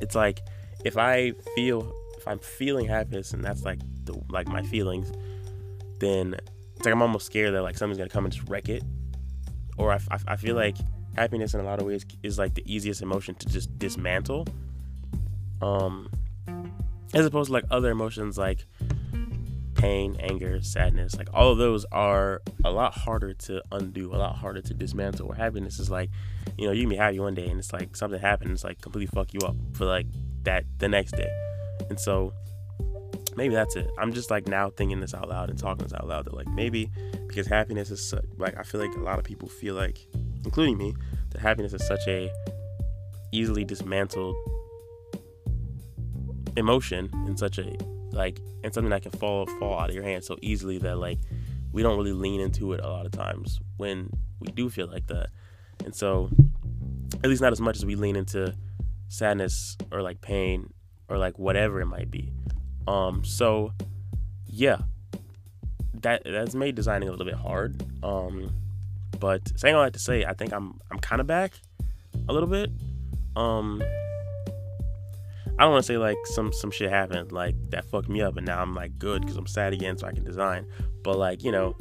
It's 0.00 0.14
like 0.14 0.40
if 0.82 0.96
I 0.96 1.32
feel 1.54 1.94
if 2.16 2.26
I'm 2.26 2.38
feeling 2.38 2.86
happiness 2.86 3.34
and 3.34 3.44
that's 3.44 3.64
like 3.64 3.80
the 4.06 4.14
like 4.30 4.48
my 4.48 4.62
feelings, 4.62 5.12
then 6.00 6.36
it's 6.76 6.86
like 6.86 6.94
I'm 6.94 7.02
almost 7.02 7.26
scared 7.26 7.52
that 7.54 7.62
like 7.62 7.76
something's 7.76 7.98
gonna 7.98 8.08
come 8.08 8.24
and 8.24 8.32
just 8.32 8.48
wreck 8.48 8.70
it. 8.70 8.82
Or 9.76 9.92
I, 9.92 10.00
I, 10.10 10.18
I 10.28 10.36
feel 10.36 10.56
like 10.56 10.76
happiness 11.14 11.52
in 11.52 11.60
a 11.60 11.64
lot 11.64 11.80
of 11.80 11.86
ways 11.86 12.06
is 12.22 12.38
like 12.38 12.54
the 12.54 12.64
easiest 12.64 13.02
emotion 13.02 13.34
to 13.34 13.46
just 13.48 13.78
dismantle. 13.78 14.46
Um, 15.60 16.08
as 17.14 17.26
opposed 17.26 17.48
to 17.48 17.52
like 17.52 17.64
other 17.70 17.90
emotions 17.90 18.38
like 18.38 18.64
pain, 19.82 20.16
anger, 20.20 20.62
sadness, 20.62 21.16
like 21.16 21.26
all 21.34 21.50
of 21.50 21.58
those 21.58 21.84
are 21.90 22.40
a 22.64 22.70
lot 22.70 22.94
harder 22.94 23.34
to 23.34 23.60
undo, 23.72 24.14
a 24.14 24.16
lot 24.16 24.36
harder 24.36 24.62
to 24.62 24.72
dismantle. 24.72 25.26
Where 25.26 25.36
happiness 25.36 25.80
is 25.80 25.90
like, 25.90 26.08
you 26.56 26.68
know, 26.68 26.72
you 26.72 26.82
can 26.82 26.90
be 26.90 26.94
happy 26.94 27.18
one 27.18 27.34
day 27.34 27.48
and 27.48 27.58
it's 27.58 27.72
like 27.72 27.96
something 27.96 28.20
happens, 28.20 28.52
it's 28.52 28.64
like 28.64 28.80
completely 28.80 29.08
fuck 29.12 29.34
you 29.34 29.40
up 29.40 29.56
for 29.72 29.84
like 29.84 30.06
that 30.44 30.64
the 30.78 30.88
next 30.88 31.16
day. 31.16 31.28
And 31.90 31.98
so 31.98 32.32
maybe 33.34 33.54
that's 33.54 33.74
it. 33.74 33.90
I'm 33.98 34.12
just 34.12 34.30
like 34.30 34.46
now 34.46 34.70
thinking 34.70 35.00
this 35.00 35.14
out 35.14 35.28
loud 35.28 35.50
and 35.50 35.58
talking 35.58 35.82
this 35.82 35.92
out 35.94 36.06
loud 36.06 36.26
that 36.26 36.34
like 36.34 36.46
maybe 36.46 36.88
because 37.26 37.48
happiness 37.48 37.90
is 37.90 38.14
like 38.36 38.56
I 38.56 38.62
feel 38.62 38.80
like 38.80 38.94
a 38.94 39.00
lot 39.00 39.18
of 39.18 39.24
people 39.24 39.48
feel 39.48 39.74
like, 39.74 39.98
including 40.44 40.78
me, 40.78 40.94
that 41.30 41.40
happiness 41.40 41.72
is 41.72 41.84
such 41.84 42.06
a 42.06 42.30
easily 43.32 43.64
dismantled 43.64 44.36
emotion 46.56 47.10
in 47.26 47.36
such 47.36 47.58
a 47.58 47.76
like 48.12 48.40
and 48.62 48.72
something 48.72 48.90
that 48.90 49.02
can 49.02 49.12
fall 49.12 49.46
fall 49.58 49.78
out 49.78 49.88
of 49.88 49.94
your 49.94 50.04
hand 50.04 50.24
so 50.24 50.36
easily 50.42 50.78
that 50.78 50.96
like 50.96 51.18
we 51.72 51.82
don't 51.82 51.96
really 51.96 52.12
lean 52.12 52.40
into 52.40 52.72
it 52.72 52.80
a 52.80 52.88
lot 52.88 53.06
of 53.06 53.12
times 53.12 53.60
when 53.78 54.10
we 54.40 54.48
do 54.52 54.68
feel 54.68 54.86
like 54.86 55.06
that. 55.06 55.28
And 55.84 55.94
so 55.94 56.30
at 57.22 57.30
least 57.30 57.40
not 57.40 57.52
as 57.52 57.60
much 57.60 57.76
as 57.76 57.86
we 57.86 57.94
lean 57.94 58.16
into 58.16 58.54
sadness 59.08 59.76
or 59.90 60.02
like 60.02 60.20
pain 60.20 60.72
or 61.08 61.18
like 61.18 61.38
whatever 61.38 61.80
it 61.80 61.86
might 61.86 62.10
be. 62.10 62.32
Um 62.86 63.24
so 63.24 63.72
yeah. 64.46 64.78
That 65.94 66.22
that's 66.24 66.54
made 66.54 66.74
designing 66.74 67.08
a 67.08 67.10
little 67.10 67.26
bit 67.26 67.36
hard. 67.36 67.82
Um 68.02 68.52
but 69.18 69.52
saying 69.58 69.74
all 69.74 69.84
that 69.84 69.92
to 69.92 69.98
say, 69.98 70.24
I 70.24 70.34
think 70.34 70.52
I'm 70.52 70.80
I'm 70.90 70.98
kind 70.98 71.20
of 71.20 71.26
back 71.26 71.52
a 72.28 72.32
little 72.32 72.48
bit. 72.48 72.70
Um 73.34 73.82
I 75.58 75.64
don't 75.64 75.72
want 75.72 75.84
to 75.84 75.92
say 75.92 75.98
like 75.98 76.16
some 76.24 76.52
some 76.52 76.70
shit 76.70 76.90
happened 76.90 77.30
like 77.30 77.54
that 77.70 77.84
fucked 77.84 78.08
me 78.08 78.22
up 78.22 78.36
and 78.36 78.46
now 78.46 78.60
I'm 78.60 78.74
like 78.74 78.98
good 78.98 79.22
because 79.22 79.36
I'm 79.36 79.46
sad 79.46 79.72
again 79.72 79.98
so 79.98 80.06
I 80.06 80.12
can 80.12 80.24
design. 80.24 80.66
But 81.02 81.18
like 81.18 81.44
you 81.44 81.52
know, 81.52 81.76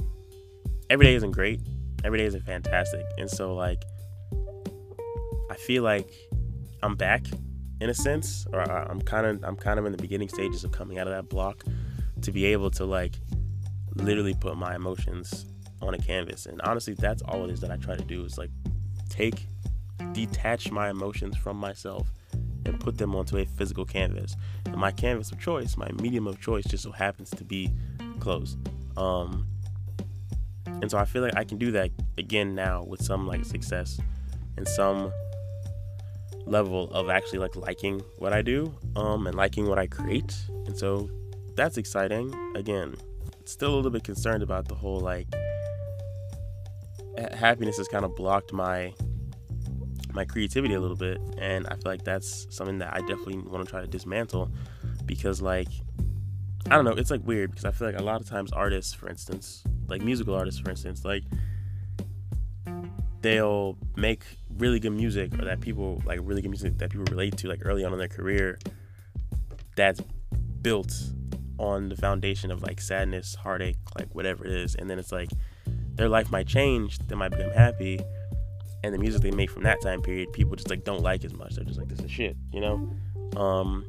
every 0.90 1.06
day 1.06 1.16
isn't 1.16 1.32
great. 1.32 1.62
Every 2.04 2.18
day 2.18 2.26
isn't 2.26 2.46
fantastic, 2.46 3.06
and 3.18 3.30
so 3.30 3.56
like 3.56 3.84
I 5.50 5.56
feel 5.56 5.84
like 5.84 6.12
I'm 6.84 6.96
back 6.96 7.26
in 7.80 7.90
a 7.90 7.94
sense, 7.94 8.46
or 8.52 8.60
I'm 8.62 9.02
kind 9.02 9.26
of 9.26 9.44
I'm 9.44 9.56
kind 9.56 9.80
of 9.80 9.86
in 9.86 9.92
the 9.92 9.98
beginning 9.98 10.30
stages 10.30 10.64
of 10.64 10.72
coming 10.72 11.00
out 11.00 11.08
of 11.08 11.14
that 11.14 11.30
block 11.30 11.64
to 12.22 12.32
be 12.32 12.46
able 12.46 12.72
to 12.72 12.86
like 12.86 13.20
literally 13.96 14.34
put 14.34 14.58
my 14.58 14.76
emotions 14.76 15.46
on 15.82 15.94
a 15.94 15.98
canvas. 15.98 16.46
And 16.46 16.62
honestly, 16.62 16.94
that's 16.94 17.22
all 17.24 17.44
it 17.46 17.52
is 17.52 17.62
that 17.62 17.72
I 17.72 17.78
try 17.78 17.96
to 17.96 18.04
do 18.04 18.24
is 18.24 18.38
like 18.38 18.52
take 19.10 19.48
detach 20.14 20.72
my 20.72 20.90
emotions 20.90 21.38
from 21.38 21.58
myself 21.58 22.12
and 22.66 22.80
put 22.80 22.98
them 22.98 23.16
onto 23.16 23.38
a 23.38 23.46
physical 23.46 23.86
canvas. 23.86 24.36
And 24.66 24.76
my 24.76 24.92
canvas 24.92 25.32
of 25.32 25.40
choice, 25.40 25.78
my 25.78 25.90
medium 26.02 26.28
of 26.28 26.40
choice, 26.40 26.66
just 26.66 26.84
so 26.84 26.92
happens 26.92 27.30
to 27.32 27.44
be 27.44 27.72
clothes. 28.20 28.58
Um, 28.98 29.48
and 30.66 30.90
so 30.90 30.98
I 30.98 31.06
feel 31.06 31.22
like 31.22 31.36
I 31.36 31.44
can 31.44 31.58
do 31.58 31.72
that 31.72 31.92
again 32.18 32.56
now 32.56 32.84
with 32.84 33.04
some 33.04 33.28
like 33.28 33.46
success 33.46 34.00
and 34.58 34.68
some 34.68 35.12
level 36.46 36.90
of 36.92 37.10
actually 37.10 37.40
like 37.40 37.56
liking 37.56 38.02
what 38.18 38.34
I 38.34 38.42
do 38.42 38.74
um, 38.96 39.28
and 39.28 39.36
liking 39.36 39.68
what 39.68 39.80
I 39.80 39.88
create. 39.88 40.36
And 40.66 40.78
so 40.78 41.10
that's 41.56 41.78
exciting. 41.78 42.34
Again, 42.56 42.96
still 43.46 43.74
a 43.74 43.76
little 43.76 43.92
bit 43.92 44.04
concerned 44.04 44.44
about 44.44 44.68
the 44.68 44.76
whole 44.76 45.00
like 45.00 45.28
happiness 47.34 47.78
has 47.78 47.88
kind 47.88 48.06
of 48.06 48.16
blocked 48.16 48.54
my 48.54 48.94
my 50.14 50.26
creativity 50.26 50.74
a 50.74 50.80
little 50.80 50.96
bit 50.96 51.20
and 51.38 51.68
i 51.68 51.72
feel 51.72 51.84
like 51.86 52.04
that's 52.04 52.48
something 52.50 52.80
that 52.80 52.94
i 52.94 53.00
definitely 53.02 53.38
want 53.38 53.64
to 53.66 53.70
try 53.70 53.82
to 53.82 53.88
dismantle 53.88 54.50
because 55.06 55.42
like 55.42 55.68
i 56.70 56.76
don't 56.76 56.86
know 56.86 56.92
it's 56.92 57.12
like 57.12 57.26
weird 57.26 57.52
because 57.52 57.66
i 57.66 57.72
feel 57.72 57.88
like 57.88 58.00
a 58.00 58.04
lot 58.04 58.22
of 58.22 58.28
times 58.28 58.52
artists 58.52 58.94
for 58.94 59.10
instance 59.10 59.64
like 59.88 60.02
musical 60.02 60.34
artists 60.34 60.60
for 60.60 60.70
instance 60.70 61.04
like 61.06 61.24
they'll 63.22 63.78
make 63.96 64.24
really 64.58 64.80
good 64.80 64.92
music 64.92 65.34
or 65.40 65.46
that 65.46 65.60
people 65.62 66.02
like 66.06 66.20
really 66.24 66.42
good 66.42 66.50
music 66.50 66.78
that 66.78 66.90
people 66.90 67.06
relate 67.06 67.38
to 67.38 67.48
like 67.48 67.60
early 67.64 67.84
on 67.84 67.94
in 67.94 68.00
their 68.00 68.08
career 68.08 68.58
that's 69.76 70.02
built 70.62 70.94
on 71.58 71.90
the 71.90 71.96
foundation 71.96 72.52
of 72.52 72.62
like 72.64 72.82
sadness 72.82 73.36
heartache 73.36 73.78
like 73.98 74.08
whatever 74.14 74.46
it 74.46 74.52
is 74.52 74.76
and 74.76 74.90
then 74.90 74.98
it's 74.98 75.12
like 75.12 75.30
their 75.94 76.10
life 76.10 76.32
might 76.32 76.48
change 76.48 76.98
they 77.08 77.16
might 77.16 77.30
become 77.30 77.52
happy 77.52 78.00
and 78.84 78.94
the 78.94 78.98
music 78.98 79.22
they 79.22 79.32
make 79.32 79.50
from 79.50 79.64
that 79.64 79.82
time 79.82 80.02
period, 80.02 80.34
people 80.34 80.56
just 80.56 80.70
like 80.70 80.84
don't 80.84 81.02
like 81.02 81.24
as 81.24 81.34
much. 81.34 81.56
They're 81.56 81.64
just 81.64 81.80
like, 81.80 81.88
this 81.88 82.00
is 82.00 82.12
shit, 82.12 82.36
you 82.52 82.62
know? 82.62 82.90
Um, 83.36 83.86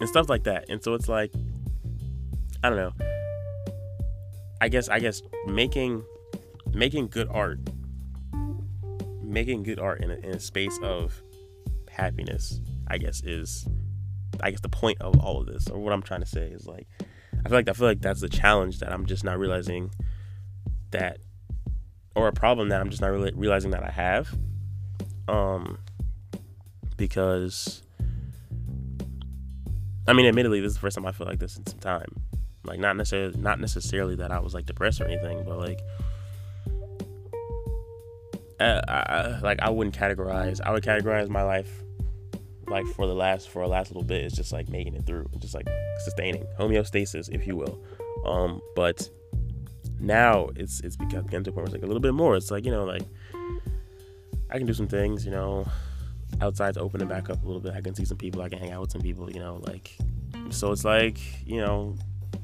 and 0.00 0.08
stuff 0.08 0.28
like 0.28 0.44
that. 0.44 0.66
And 0.68 0.82
so 0.82 0.94
it's 0.94 1.08
like, 1.08 1.32
I 2.62 2.68
don't 2.68 2.78
know. 2.78 2.92
I 4.60 4.68
guess 4.68 4.88
I 4.88 5.00
guess 5.00 5.22
making 5.46 6.04
making 6.72 7.08
good 7.08 7.28
art, 7.28 7.58
making 9.22 9.64
good 9.64 9.80
art 9.80 10.02
in 10.02 10.10
a, 10.10 10.14
in 10.14 10.30
a 10.30 10.40
space 10.40 10.78
of 10.82 11.20
happiness, 11.90 12.60
I 12.86 12.98
guess 12.98 13.22
is, 13.24 13.66
I 14.40 14.50
guess 14.50 14.60
the 14.60 14.68
point 14.68 15.00
of 15.00 15.18
all 15.18 15.40
of 15.40 15.46
this, 15.46 15.68
or 15.68 15.78
what 15.80 15.92
I'm 15.92 16.02
trying 16.02 16.20
to 16.20 16.26
say 16.26 16.46
is 16.46 16.66
like, 16.66 16.86
I 17.44 17.48
feel 17.48 17.58
like 17.58 17.68
I 17.68 17.72
feel 17.72 17.88
like 17.88 18.00
that's 18.00 18.20
the 18.20 18.28
challenge 18.28 18.78
that 18.78 18.92
I'm 18.92 19.06
just 19.06 19.24
not 19.24 19.38
realizing 19.38 19.90
that 20.92 21.18
or 22.14 22.28
a 22.28 22.32
problem 22.32 22.68
that 22.70 22.80
I'm 22.80 22.90
just 22.90 23.02
not 23.02 23.10
really 23.10 23.32
realizing 23.34 23.70
that 23.70 23.82
I 23.82 23.90
have. 23.90 24.34
Um, 25.28 25.78
because 26.96 27.82
I 30.06 30.14
mean, 30.14 30.26
admittedly, 30.26 30.60
this 30.60 30.70
is 30.70 30.74
the 30.74 30.80
first 30.80 30.96
time 30.96 31.06
I 31.06 31.12
feel 31.12 31.26
like 31.26 31.38
this 31.38 31.56
in 31.56 31.66
some 31.66 31.78
time. 31.78 32.20
Like, 32.64 32.78
not 32.78 32.96
necessarily, 32.96 33.38
not 33.38 33.60
necessarily 33.60 34.16
that 34.16 34.30
I 34.30 34.40
was 34.40 34.54
like 34.54 34.66
depressed 34.66 35.00
or 35.00 35.06
anything, 35.06 35.44
but 35.44 35.58
like, 35.58 35.80
uh, 38.60 38.80
I, 38.88 39.38
like 39.40 39.60
I 39.62 39.70
wouldn't 39.70 39.96
categorize. 39.96 40.60
I 40.60 40.72
would 40.72 40.84
categorize 40.84 41.28
my 41.28 41.42
life 41.42 41.82
like 42.68 42.86
for 42.86 43.06
the 43.06 43.14
last 43.14 43.50
for 43.50 43.62
a 43.62 43.68
last 43.68 43.90
little 43.90 44.04
bit 44.04 44.24
is 44.24 44.32
just 44.32 44.52
like 44.52 44.68
making 44.68 44.94
it 44.94 45.04
through, 45.06 45.28
just 45.38 45.54
like 45.54 45.68
sustaining 46.04 46.44
homeostasis, 46.58 47.28
if 47.30 47.46
you 47.46 47.56
will. 47.56 47.82
Um, 48.24 48.60
but 48.74 49.08
now 50.02 50.48
it's 50.56 50.80
it's 50.80 50.96
become 50.96 51.24
getting 51.24 51.44
to 51.44 51.52
point 51.52 51.56
where 51.56 51.64
it's 51.66 51.74
like 51.74 51.82
a 51.82 51.86
little 51.86 52.00
bit 52.00 52.14
more. 52.14 52.36
It's 52.36 52.50
like 52.50 52.64
you 52.64 52.70
know 52.70 52.84
like 52.84 53.04
I 54.50 54.58
can 54.58 54.66
do 54.66 54.74
some 54.74 54.88
things, 54.88 55.24
you 55.24 55.30
know, 55.30 55.66
outside's 56.42 56.76
opening 56.76 57.08
back 57.08 57.30
up 57.30 57.42
a 57.42 57.46
little 57.46 57.60
bit. 57.60 57.72
I 57.74 57.80
can 57.80 57.94
see 57.94 58.04
some 58.04 58.18
people. 58.18 58.42
I 58.42 58.48
can 58.48 58.58
hang 58.58 58.70
out 58.70 58.82
with 58.82 58.92
some 58.92 59.00
people, 59.00 59.30
you 59.30 59.40
know, 59.40 59.62
like 59.66 59.96
so 60.50 60.72
it's 60.72 60.84
like 60.84 61.18
you 61.46 61.58
know 61.58 61.96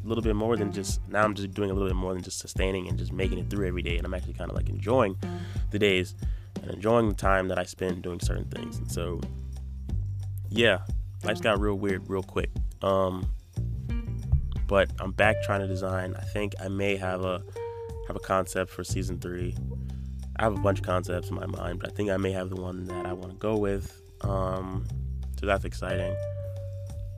a 0.05 0.09
little 0.09 0.23
bit 0.23 0.37
more 0.37 0.57
than 0.57 0.73
just 0.73 1.01
now 1.09 1.23
I'm 1.23 1.35
just 1.35 1.53
doing 1.53 1.71
a 1.71 1.75
little 1.75 1.89
bit 1.89 1.97
more 1.97 2.15
than 2.15 2.23
just 2.23 2.39
sustaining 2.39 2.89
and 2.89 2.99
just 2.99 3.13
making 3.13 3.39
it 3.39 3.51
through 3.51 3.67
every 3.67 3.83
day 3.83 3.97
and 3.97 4.07
I'm 4.07 4.15
actually 4.15 4.35
kind 4.35 4.51
of 4.51 4.57
like 4.57 4.69
enjoying 4.69 5.17
the 5.71 5.79
days 5.79 6.15
and 6.63 6.71
enjoying 6.71 7.09
the 7.09 7.15
time 7.15 7.49
that 7.49 7.59
I 7.59 7.65
spend 7.65 8.03
doing 8.03 8.21
certain 8.21 8.47
things 8.47 8.79
and 8.79 8.91
so 8.91 9.21
yeah 10.49 10.79
life's 11.25 11.41
got 11.41 11.61
real 11.61 11.75
weird 11.75 12.09
real 12.09 12.23
quick 12.23 12.51
um 12.83 13.29
but 14.69 14.91
I'm 15.01 15.13
back 15.13 15.43
trying 15.43 15.61
to 15.61 15.67
design. 15.67 16.15
I 16.17 16.23
think 16.23 16.55
I 16.61 16.69
may 16.69 16.97
have 16.97 17.25
a 17.25 17.43
have 18.07 18.17
a 18.17 18.21
concept 18.21 18.71
for 18.71 18.85
season 18.85 19.19
three. 19.19 19.57
I 20.37 20.45
have 20.45 20.55
a 20.55 20.61
bunch 20.61 20.79
of 20.79 20.85
concepts 20.85 21.31
in 21.31 21.35
my 21.35 21.47
mind, 21.47 21.81
but 21.81 21.91
I 21.91 21.95
think 21.95 22.11
I 22.11 22.17
may 22.17 22.31
have 22.33 22.49
the 22.49 22.57
one 22.57 22.85
that 22.85 23.07
I 23.07 23.13
want 23.13 23.33
to 23.33 23.39
go 23.39 23.57
with. 23.57 24.01
Um, 24.21 24.87
so 25.41 25.47
that's 25.47 25.65
exciting. 25.65 26.15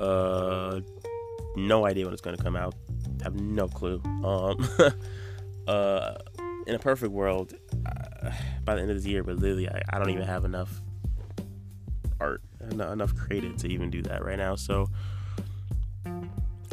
Uh, 0.00 0.80
no 1.57 1.85
idea 1.85 2.04
when 2.04 2.14
it's 2.14 2.23
going 2.23 2.37
to 2.37 2.42
come 2.42 2.57
out. 2.57 2.75
Have 3.23 3.35
no 3.35 3.69
clue. 3.69 4.00
Um, 4.25 4.66
uh, 5.69 6.14
in 6.66 6.75
a 6.75 6.78
perfect 6.78 7.12
world, 7.12 7.54
uh, 7.85 8.30
by 8.64 8.75
the 8.75 8.80
end 8.80 8.90
of 8.90 8.97
this 8.97 9.07
year, 9.07 9.23
but 9.23 9.37
literally, 9.37 9.69
I, 9.69 9.83
I 9.90 9.99
don't 9.99 10.11
even 10.11 10.26
have 10.26 10.45
enough 10.45 10.80
art, 12.21 12.42
enough 12.71 13.14
created 13.14 13.59
to 13.59 13.69
even 13.69 13.90
do 13.90 14.02
that 14.02 14.25
right 14.25 14.38
now. 14.38 14.54
So 14.54 14.88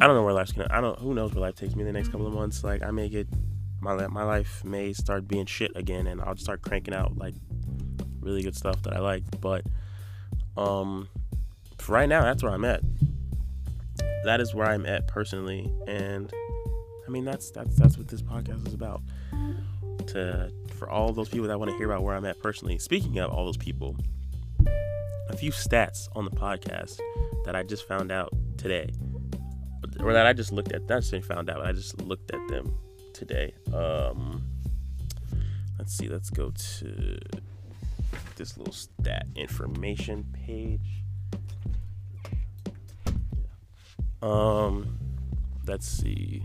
I 0.00 0.06
don't 0.06 0.14
know 0.14 0.22
where 0.22 0.32
life's 0.32 0.52
gonna. 0.52 0.68
I 0.70 0.80
don't. 0.80 0.98
Who 1.00 1.12
knows 1.12 1.32
where 1.34 1.42
life 1.42 1.56
takes 1.56 1.74
me 1.74 1.80
in 1.80 1.86
the 1.86 1.92
next 1.92 2.08
couple 2.08 2.26
of 2.26 2.32
months? 2.32 2.62
Like 2.62 2.82
I 2.82 2.90
may 2.90 3.08
get 3.08 3.26
my 3.80 4.06
my 4.06 4.22
life 4.22 4.64
may 4.64 4.92
start 4.92 5.26
being 5.26 5.46
shit 5.46 5.72
again, 5.74 6.06
and 6.06 6.20
I'll 6.20 6.36
start 6.36 6.62
cranking 6.62 6.94
out 6.94 7.16
like 7.18 7.34
really 8.20 8.42
good 8.42 8.56
stuff 8.56 8.80
that 8.82 8.94
I 8.94 9.00
like. 9.00 9.24
But 9.40 9.64
um, 10.56 11.08
right 11.88 12.08
now, 12.08 12.22
that's 12.22 12.42
where 12.42 12.52
I'm 12.52 12.64
at. 12.64 12.80
That 14.24 14.40
is 14.40 14.54
where 14.54 14.68
I'm 14.68 14.86
at 14.86 15.08
personally, 15.08 15.72
and 15.88 16.32
I 17.06 17.10
mean 17.10 17.24
that's 17.24 17.50
that's 17.50 17.74
that's 17.76 17.98
what 17.98 18.06
this 18.06 18.22
podcast 18.22 18.68
is 18.68 18.74
about. 18.74 19.02
To 20.08 20.52
for 20.76 20.88
all 20.88 21.12
those 21.12 21.28
people 21.28 21.48
that 21.48 21.58
want 21.58 21.72
to 21.72 21.76
hear 21.76 21.86
about 21.90 22.02
where 22.02 22.14
I'm 22.14 22.24
at 22.24 22.38
personally. 22.40 22.78
Speaking 22.78 23.18
of 23.18 23.30
all 23.30 23.44
those 23.44 23.56
people, 23.56 23.96
a 25.28 25.36
few 25.36 25.50
stats 25.50 26.08
on 26.14 26.24
the 26.24 26.30
podcast 26.30 27.00
that 27.44 27.56
I 27.56 27.64
just 27.64 27.86
found 27.88 28.12
out 28.12 28.32
today 28.56 28.90
or 30.02 30.12
that 30.12 30.26
I 30.26 30.32
just 30.32 30.52
looked 30.52 30.72
at. 30.72 30.86
That's 30.86 31.12
I 31.12 31.20
found 31.20 31.50
out. 31.50 31.64
I 31.64 31.72
just 31.72 32.00
looked 32.02 32.30
at 32.30 32.46
them 32.48 32.74
today. 33.12 33.54
Um, 33.74 34.42
let's 35.78 35.92
see. 35.92 36.08
Let's 36.08 36.30
go 36.30 36.50
to 36.50 37.18
this 38.36 38.56
little 38.56 38.72
stat 38.72 39.26
information 39.34 40.24
page. 40.32 41.02
Um, 44.22 44.98
let's 45.66 45.86
see. 45.86 46.44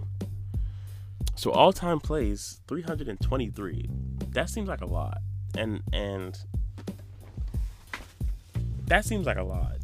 So 1.36 1.52
all 1.52 1.74
time 1.74 2.00
plays 2.00 2.62
323. 2.68 3.90
That 4.30 4.50
seems 4.50 4.68
like 4.68 4.82
a 4.82 4.86
lot. 4.86 5.20
And 5.58 5.82
and 5.92 6.38
that 8.86 9.06
seems 9.06 9.26
like 9.26 9.38
a 9.38 9.44
lot 9.44 9.78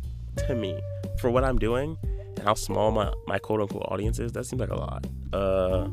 to 0.48 0.56
me 0.56 0.80
for 1.20 1.30
what 1.30 1.44
I'm 1.44 1.60
doing 1.60 1.98
how 2.44 2.54
small 2.54 2.92
my, 2.92 3.12
my 3.28 3.40
quote 3.40 3.62
unquote 3.62 3.86
audience 3.90 4.20
is. 4.20 4.32
That 4.34 4.46
seems 4.46 4.60
like 4.60 4.70
a 4.70 4.76
lot. 4.76 5.06
Uh, 5.34 5.90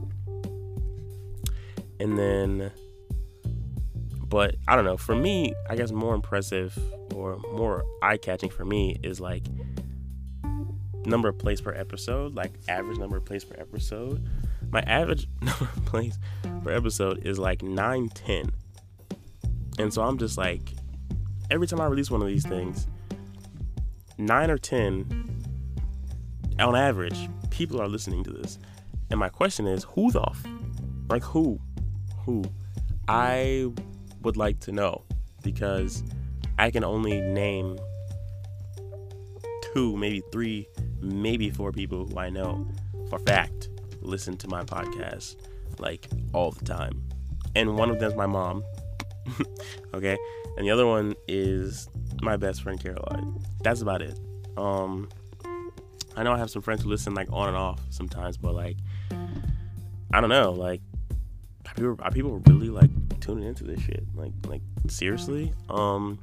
and 1.99 2.19
then, 2.19 2.71
but 4.17 4.57
I 4.69 4.77
don't 4.77 4.85
know. 4.85 4.97
For 4.97 5.15
me, 5.15 5.55
I 5.69 5.77
guess 5.77 5.93
more 5.93 6.15
impressive 6.15 6.79
or 7.15 7.39
more 7.53 7.85
eye 8.03 8.17
catching 8.17 8.51
for 8.51 8.65
me 8.65 8.99
is 9.03 9.21
like 9.21 9.45
number 11.07 11.29
of 11.29 11.39
plays 11.39 11.61
per 11.61 11.73
episode, 11.73 12.35
like 12.35 12.53
average 12.69 12.99
number 12.99 13.17
of 13.17 13.25
plays 13.25 13.45
per 13.45 13.59
episode. 13.59 14.27
My 14.71 14.81
average 14.81 15.29
number 15.41 15.65
of 15.65 15.85
plays 15.85 16.19
per 16.63 16.73
episode 16.73 17.27
is 17.27 17.39
like 17.39 17.63
9, 17.63 18.09
10. 18.09 18.53
And 19.79 19.93
so 19.93 20.03
I'm 20.03 20.19
just 20.19 20.37
like, 20.37 20.73
every 21.51 21.67
time 21.67 21.81
I 21.81 21.87
release 21.87 22.11
one 22.11 22.23
of 22.23 22.29
these 22.29 22.47
things, 22.47 22.87
9 24.19 24.51
or 24.51 24.59
10 24.59 25.36
on 26.59 26.77
average, 26.77 27.29
people 27.51 27.81
are 27.81 27.89
listening 27.89 28.25
to 28.25 28.31
this. 28.31 28.59
And 29.11 29.21
my 29.21 29.29
question 29.29 29.67
is, 29.67 29.85
who 29.85 30.11
the 30.11 30.23
f- 30.23 30.47
like 31.09 31.23
who? 31.23 31.59
Who? 32.25 32.45
I 33.09 33.71
would 34.23 34.37
like 34.37 34.59
to 34.61 34.73
know 34.73 35.05
because 35.43 36.03
I 36.59 36.71
can 36.71 36.83
only 36.83 37.21
name 37.21 37.79
two, 39.73 39.97
maybe 39.97 40.23
three, 40.33 40.67
maybe 41.01 41.51
four 41.51 41.71
people 41.71 42.07
who 42.07 42.19
I 42.19 42.31
know 42.31 42.67
for 43.09 43.19
fact 43.21 43.69
listen 44.01 44.37
to 44.37 44.49
my 44.49 44.65
podcast 44.65 45.37
like 45.79 46.09
all 46.33 46.51
the 46.51 46.65
time. 46.65 47.03
And 47.55 47.77
one 47.77 47.91
of 47.91 47.99
them 47.99 48.11
is 48.11 48.17
my 48.17 48.27
mom. 48.27 48.65
okay? 49.95 50.17
And 50.57 50.67
the 50.67 50.71
other 50.71 50.87
one 50.87 51.15
is 51.29 51.89
my 52.23 52.37
best 52.37 52.63
friend 52.63 52.81
Caroline. 52.81 53.39
That's 53.63 53.83
about 53.83 54.03
it. 54.03 54.19
Um 54.57 55.09
I 56.17 56.23
know 56.23 56.33
I 56.33 56.39
have 56.39 56.51
some 56.51 56.63
friends 56.63 56.83
who 56.83 56.89
listen 56.89 57.15
like 57.15 57.29
on 57.31 57.49
and 57.49 57.57
off 57.57 57.81
sometimes, 57.91 58.37
but 58.39 58.55
like 58.55 58.79
I 60.13 60.21
don't 60.21 60.31
know, 60.31 60.53
like 60.53 60.81
are 61.67 61.75
people, 61.75 61.97
are 62.01 62.11
people 62.11 62.43
really 62.47 62.71
like 62.71 62.91
tuning 63.21 63.45
into 63.45 63.65
this 63.65 63.81
shit? 63.81 64.05
Like 64.15 64.33
like 64.47 64.63
seriously? 64.89 65.53
Um 65.69 66.19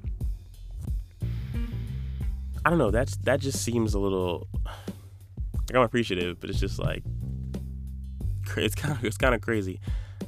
I 2.66 2.70
don't 2.70 2.80
know, 2.80 2.92
that's 2.92 3.18
that 3.18 3.40
just 3.40 3.62
seems 3.64 3.94
a 3.94 4.00
little 4.00 4.48
like 4.66 5.76
I'm 5.76 5.84
appreciative, 5.84 6.40
but 6.40 6.50
it's 6.50 6.60
just 6.60 6.80
like 6.80 7.04
it's 8.58 8.76
kind 8.76 8.98
of 8.98 9.06
it's 9.06 9.18
kind 9.18 9.36
of 9.36 9.42
crazy. 9.42 9.80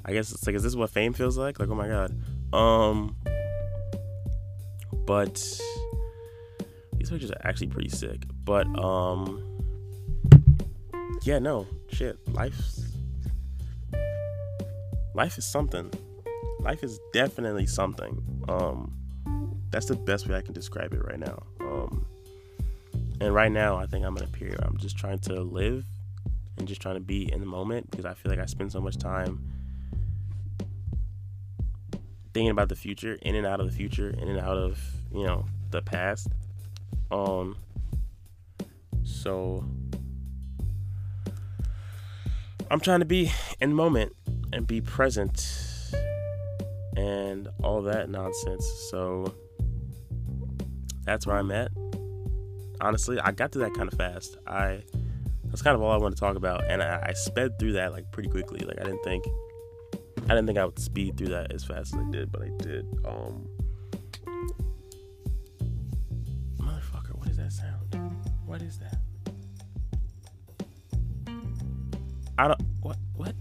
I 0.04 0.14
guess 0.14 0.32
it's 0.32 0.46
like 0.46 0.56
is 0.56 0.62
this 0.62 0.76
what 0.76 0.92
fame 0.92 1.14
feels 1.14 1.38
like? 1.38 1.60
Like 1.60 1.70
oh 1.70 1.76
my 1.76 1.88
god. 1.88 2.16
Um 2.54 3.16
but 5.08 5.36
these 6.98 7.10
pictures 7.10 7.32
are 7.32 7.42
actually 7.44 7.68
pretty 7.68 7.90
sick. 7.90 8.24
But 8.44 8.68
um 8.78 9.55
yeah, 11.26 11.40
no, 11.40 11.66
shit. 11.90 12.20
Life's 12.34 12.86
life 15.16 15.38
is 15.40 15.46
something. 15.46 15.92
Life 16.60 16.84
is 16.84 17.00
definitely 17.14 17.66
something. 17.66 18.44
Um, 18.48 18.94
that's 19.72 19.88
the 19.88 19.96
best 19.96 20.28
way 20.28 20.36
I 20.36 20.42
can 20.42 20.54
describe 20.54 20.94
it 20.94 21.04
right 21.04 21.20
now. 21.20 21.44
Um, 21.62 22.06
and 23.20 23.34
right 23.34 23.52
now, 23.52 23.76
I 23.76 23.88
think 23.88 24.06
I'm 24.06 24.16
in 24.18 24.24
a 24.24 24.28
period 24.28 24.60
I'm 24.62 24.78
just 24.78 24.98
trying 24.98 25.20
to 25.20 25.42
live 25.42 25.86
and 26.58 26.68
just 26.68 26.80
trying 26.80 26.96
to 26.96 27.02
be 27.02 27.32
in 27.32 27.40
the 27.40 27.46
moment 27.48 27.90
because 27.90 28.06
I 28.06 28.14
feel 28.14 28.30
like 28.30 28.40
I 28.40 28.46
spend 28.46 28.72
so 28.72 28.80
much 28.80 28.98
time 28.98 29.52
thinking 32.36 32.52
about 32.52 32.70
the 32.70 32.76
future, 32.76 33.18
in 33.24 33.34
and 33.34 33.48
out 33.48 33.60
of 33.60 33.66
the 33.66 33.76
future, 33.76 34.10
in 34.10 34.28
and 34.28 34.40
out 34.40 34.58
of 34.58 34.80
you 35.12 35.24
know 35.24 35.46
the 35.72 35.82
past. 35.82 36.28
Um, 37.10 37.58
so 39.04 39.64
I'm 42.72 42.80
trying 42.80 43.00
to 43.00 43.06
be 43.06 43.32
in 43.62 43.70
the 43.70 43.76
moment 43.76 44.14
and 44.52 44.66
be 44.66 44.82
present 44.82 45.46
and 46.98 47.48
all 47.64 47.82
that 47.84 48.10
nonsense. 48.10 48.66
So 48.90 49.34
that's 51.04 51.28
where 51.28 51.38
I'm 51.38 51.52
at. 51.52 51.72
Honestly, 52.82 53.20
I 53.20 53.32
got 53.32 53.52
to 53.54 53.60
that 53.60 53.74
kind 53.74 53.92
of 53.92 53.98
fast. 53.98 54.38
I 54.48 54.84
that's 55.46 55.62
kind 55.62 55.76
of 55.76 55.82
all 55.82 55.92
I 55.92 55.98
want 55.98 56.16
to 56.16 56.20
talk 56.20 56.36
about, 56.36 56.66
and 56.70 56.82
I, 56.82 57.02
I 57.10 57.14
sped 57.14 57.58
through 57.60 57.74
that 57.74 57.94
like 57.94 58.12
pretty 58.12 58.30
quickly. 58.30 58.60
Like 58.60 58.80
I 58.80 58.84
didn't 58.84 59.04
think 59.04 59.26
I 60.26 60.30
didn't 60.30 60.48
think 60.48 60.58
I 60.58 60.66
would 60.66 60.80
speed 60.80 61.18
through 61.18 61.30
that 61.30 61.54
as 61.54 61.64
fast 61.64 61.94
as 61.94 62.02
I 62.02 62.12
did, 62.12 62.32
but 62.32 62.42
I 62.42 62.50
did. 62.58 62.86
Um, 63.06 63.48
I 72.38 72.48
don't. 72.48 72.62
What? 72.82 72.98
What? 73.16 73.36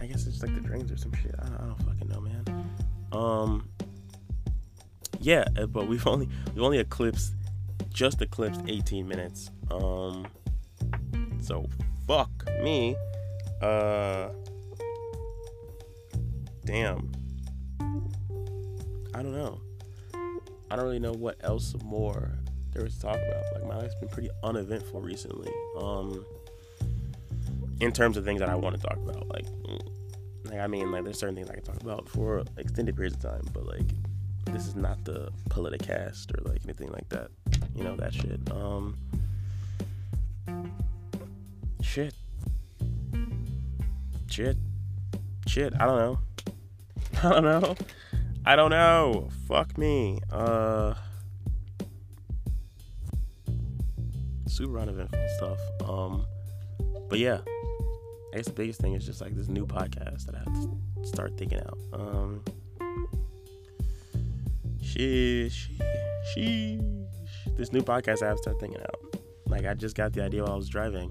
I 0.00 0.06
guess 0.06 0.26
it's 0.26 0.42
like 0.42 0.54
the 0.54 0.60
drains 0.60 0.90
or 0.90 0.96
some 0.96 1.12
shit. 1.14 1.34
I 1.38 1.46
don't, 1.46 1.60
I 1.60 1.66
don't 1.66 1.82
fucking 1.82 2.08
know, 2.08 2.20
man. 2.20 2.70
Um. 3.12 3.68
Yeah, 5.20 5.44
uh, 5.56 5.66
but 5.66 5.86
we've 5.86 6.06
only 6.06 6.28
we've 6.54 6.62
only 6.62 6.78
eclipsed 6.78 7.34
just 7.90 8.22
eclipsed 8.22 8.62
18 8.68 9.06
minutes. 9.06 9.50
Um. 9.70 10.26
So 11.40 11.66
fuck 12.06 12.30
me. 12.62 12.96
Uh. 13.60 14.28
Damn. 16.64 17.10
I 19.14 19.22
don't 19.22 19.32
know. 19.32 19.60
I 20.70 20.76
don't 20.76 20.84
really 20.84 21.00
know 21.00 21.12
what 21.12 21.36
else 21.42 21.74
more 21.84 22.38
there 22.72 22.82
was 22.82 22.94
to 22.96 23.00
talk 23.02 23.16
about. 23.16 23.44
Like 23.54 23.66
my 23.66 23.76
life's 23.76 23.94
been 23.96 24.08
pretty 24.08 24.30
uneventful 24.42 25.00
recently. 25.00 25.50
Um, 25.78 26.24
in 27.80 27.92
terms 27.92 28.16
of 28.16 28.24
things 28.24 28.40
that 28.40 28.48
I 28.48 28.54
want 28.54 28.80
to 28.80 28.80
talk 28.80 28.96
about, 28.96 29.28
like, 29.28 29.44
like 30.44 30.58
I 30.58 30.66
mean, 30.66 30.90
like 30.90 31.04
there's 31.04 31.18
certain 31.18 31.34
things 31.34 31.50
I 31.50 31.54
can 31.54 31.64
talk 31.64 31.80
about 31.80 32.08
for 32.08 32.44
extended 32.56 32.94
periods 32.96 33.16
of 33.16 33.22
time, 33.22 33.46
but 33.52 33.66
like 33.66 33.86
this 34.46 34.66
is 34.66 34.76
not 34.76 35.04
the 35.04 35.30
politicast 35.48 36.32
or 36.36 36.50
like 36.50 36.60
anything 36.64 36.90
like 36.90 37.08
that. 37.10 37.28
You 37.74 37.84
know 37.84 37.96
that 37.96 38.14
shit. 38.14 38.40
Um, 38.50 38.96
shit, 41.82 42.14
shit, 44.28 44.56
shit. 45.46 45.74
I 45.78 45.86
don't 45.86 45.98
know. 45.98 46.18
I 47.22 47.30
don't 47.30 47.44
know. 47.44 47.76
I 48.44 48.56
don't 48.56 48.70
know. 48.70 49.28
Fuck 49.46 49.76
me. 49.76 50.20
Uh. 50.30 50.94
Super 54.52 54.78
uneventful 54.78 55.26
stuff. 55.36 55.58
Um, 55.88 56.26
but 57.08 57.18
yeah, 57.18 57.40
I 58.32 58.36
guess 58.36 58.46
the 58.46 58.52
biggest 58.52 58.80
thing 58.80 58.94
is 58.94 59.04
just 59.04 59.20
like 59.20 59.34
this 59.34 59.48
new 59.48 59.66
podcast 59.66 60.26
that 60.26 60.34
I 60.34 60.38
have 60.38 60.52
to 60.54 61.06
start 61.06 61.36
thinking 61.36 61.60
out. 61.60 61.78
Um, 61.92 62.42
sheesh, 64.82 65.68
sheesh. 66.36 67.06
This 67.56 67.72
new 67.72 67.82
podcast 67.82 68.22
I 68.22 68.28
have 68.28 68.36
to 68.36 68.42
start 68.42 68.60
thinking 68.60 68.80
out. 68.80 69.16
Like 69.46 69.66
I 69.66 69.74
just 69.74 69.96
got 69.96 70.12
the 70.12 70.22
idea 70.22 70.42
while 70.42 70.52
I 70.52 70.56
was 70.56 70.68
driving, 70.68 71.10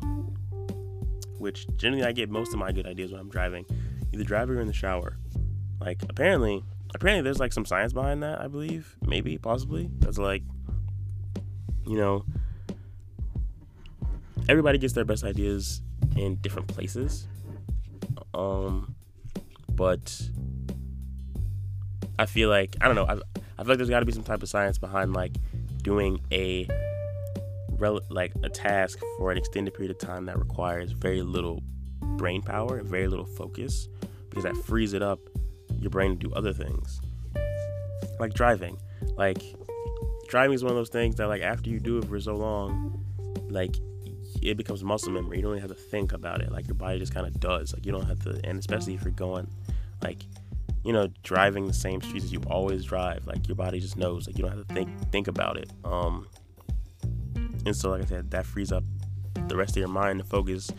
which 1.37 1.67
generally 1.77 2.05
I 2.05 2.11
get 2.11 2.29
most 2.29 2.53
of 2.53 2.59
my 2.59 2.71
good 2.71 2.87
ideas 2.87 3.11
when 3.11 3.19
I'm 3.19 3.29
driving, 3.29 3.65
either 4.13 4.23
driving 4.23 4.57
or 4.57 4.61
in 4.61 4.67
the 4.67 4.73
shower. 4.73 5.17
Like 5.79 6.01
apparently, 6.09 6.63
apparently 6.95 7.23
there's 7.23 7.39
like 7.39 7.53
some 7.53 7.65
science 7.65 7.93
behind 7.93 8.23
that. 8.23 8.39
I 8.39 8.47
believe, 8.47 8.95
maybe, 9.05 9.37
possibly. 9.37 9.89
That's 9.99 10.17
like, 10.17 10.43
you 11.85 11.97
know, 11.97 12.23
everybody 14.51 14.77
gets 14.77 14.91
their 14.91 15.05
best 15.05 15.23
ideas 15.23 15.81
in 16.17 16.35
different 16.35 16.67
places. 16.67 17.25
Um, 18.33 18.93
but 19.69 20.21
I 22.19 22.25
feel 22.25 22.49
like 22.49 22.75
I 22.81 22.87
don't 22.87 22.95
know. 22.95 23.05
I, 23.05 23.13
I 23.13 23.63
feel 23.63 23.69
like 23.69 23.77
there's 23.77 23.89
got 23.89 24.01
to 24.01 24.05
be 24.05 24.11
some 24.11 24.23
type 24.23 24.43
of 24.43 24.49
science 24.49 24.77
behind 24.77 25.13
like 25.13 25.31
doing 25.81 26.19
a 26.33 26.67
rel- 27.77 28.01
like 28.09 28.33
a 28.43 28.49
task 28.49 28.99
for 29.17 29.31
an 29.31 29.37
extended 29.37 29.73
period 29.73 29.91
of 29.91 29.99
time 29.99 30.25
that 30.25 30.37
requires 30.37 30.91
very 30.91 31.21
little 31.21 31.63
brain 32.17 32.41
power 32.41 32.77
and 32.77 32.89
very 32.89 33.07
little 33.07 33.25
focus 33.25 33.87
because 34.29 34.43
that 34.43 34.55
frees 34.57 34.91
it 34.91 35.01
up 35.01 35.19
your 35.79 35.89
brain 35.89 36.11
to 36.11 36.27
do 36.27 36.33
other 36.35 36.53
things 36.53 37.01
like 38.19 38.33
driving 38.33 38.77
like 39.15 39.41
driving 40.27 40.53
is 40.53 40.63
one 40.63 40.71
of 40.71 40.75
those 40.75 40.89
things 40.89 41.15
that 41.15 41.27
like 41.27 41.41
after 41.41 41.69
you 41.69 41.79
do 41.79 41.97
it 41.97 42.05
for 42.05 42.19
so 42.19 42.35
long 42.35 43.03
like 43.49 43.75
it 44.41 44.57
becomes 44.57 44.83
muscle 44.83 45.11
memory. 45.11 45.37
You 45.37 45.43
don't 45.43 45.57
even 45.57 45.67
have 45.67 45.77
to 45.77 45.83
think 45.83 46.13
about 46.13 46.41
it. 46.41 46.51
Like 46.51 46.67
your 46.67 46.75
body 46.75 46.99
just 46.99 47.13
kind 47.13 47.25
of 47.27 47.39
does. 47.39 47.73
Like 47.73 47.85
you 47.85 47.91
don't 47.91 48.05
have 48.05 48.19
to, 48.23 48.39
and 48.43 48.57
especially 48.59 48.95
if 48.95 49.03
you're 49.03 49.11
going, 49.11 49.47
like, 50.01 50.23
you 50.83 50.93
know, 50.93 51.07
driving 51.23 51.67
the 51.67 51.73
same 51.73 52.01
streets 52.01 52.25
as 52.25 52.33
you 52.33 52.41
always 52.47 52.83
drive. 52.85 53.27
Like 53.27 53.47
your 53.47 53.55
body 53.55 53.79
just 53.79 53.97
knows. 53.97 54.27
Like 54.27 54.37
you 54.37 54.43
don't 54.43 54.57
have 54.57 54.67
to 54.67 54.73
think 54.73 54.89
think 55.11 55.27
about 55.27 55.57
it. 55.57 55.71
Um, 55.83 56.27
And 57.65 57.75
so, 57.75 57.91
like 57.91 58.01
I 58.01 58.05
said, 58.05 58.31
that 58.31 58.45
frees 58.45 58.71
up 58.71 58.83
the 59.47 59.55
rest 59.55 59.71
of 59.71 59.77
your 59.77 59.87
mind 59.87 60.19
to 60.19 60.25
focus 60.25 60.71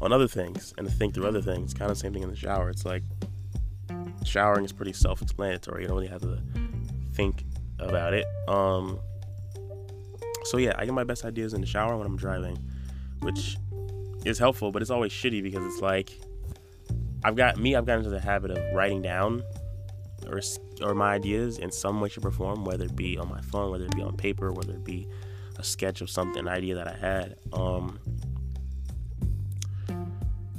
on 0.00 0.12
other 0.12 0.28
things 0.28 0.72
and 0.78 0.86
to 0.86 0.92
think 0.92 1.14
through 1.14 1.26
other 1.26 1.42
things. 1.42 1.72
It's 1.72 1.74
Kind 1.78 1.90
of 1.90 1.96
the 1.96 2.00
same 2.00 2.12
thing 2.12 2.22
in 2.22 2.30
the 2.30 2.36
shower. 2.36 2.70
It's 2.70 2.84
like 2.84 3.02
showering 4.24 4.64
is 4.64 4.72
pretty 4.72 4.92
self-explanatory. 4.92 5.82
You 5.82 5.88
don't 5.88 5.96
really 5.96 6.08
have 6.08 6.22
to 6.22 6.38
think 7.14 7.44
about 7.78 8.14
it. 8.14 8.26
Um, 8.46 8.98
so 10.44 10.58
yeah, 10.58 10.74
I 10.78 10.84
get 10.84 10.94
my 10.94 11.04
best 11.04 11.24
ideas 11.24 11.54
in 11.54 11.60
the 11.60 11.66
shower 11.66 11.96
when 11.96 12.06
I'm 12.06 12.16
driving, 12.16 12.58
which 13.24 13.56
is 14.24 14.38
helpful, 14.38 14.70
but 14.70 14.82
it's 14.82 14.90
always 14.90 15.12
shitty 15.12 15.42
because 15.42 15.64
it's 15.64 15.82
like 15.82 16.18
I've 17.24 17.36
got 17.36 17.58
me. 17.58 17.74
I've 17.74 17.86
gotten 17.86 18.04
into 18.04 18.10
the 18.10 18.20
habit 18.20 18.50
of 18.50 18.58
writing 18.74 19.02
down 19.02 19.42
or 20.28 20.40
or 20.82 20.94
my 20.94 21.14
ideas 21.14 21.58
in 21.58 21.70
some 21.70 22.00
way, 22.00 22.08
shape, 22.08 22.24
or 22.24 22.30
form, 22.30 22.64
whether 22.64 22.84
it 22.84 22.96
be 22.96 23.18
on 23.18 23.28
my 23.28 23.40
phone, 23.40 23.70
whether 23.70 23.84
it 23.84 23.94
be 23.94 24.02
on 24.02 24.16
paper, 24.16 24.52
whether 24.52 24.72
it 24.72 24.84
be 24.84 25.08
a 25.58 25.64
sketch 25.64 26.00
of 26.00 26.10
something, 26.10 26.40
an 26.40 26.48
idea 26.48 26.74
that 26.74 26.88
I 26.88 26.96
had. 26.96 27.36
Um, 27.52 27.98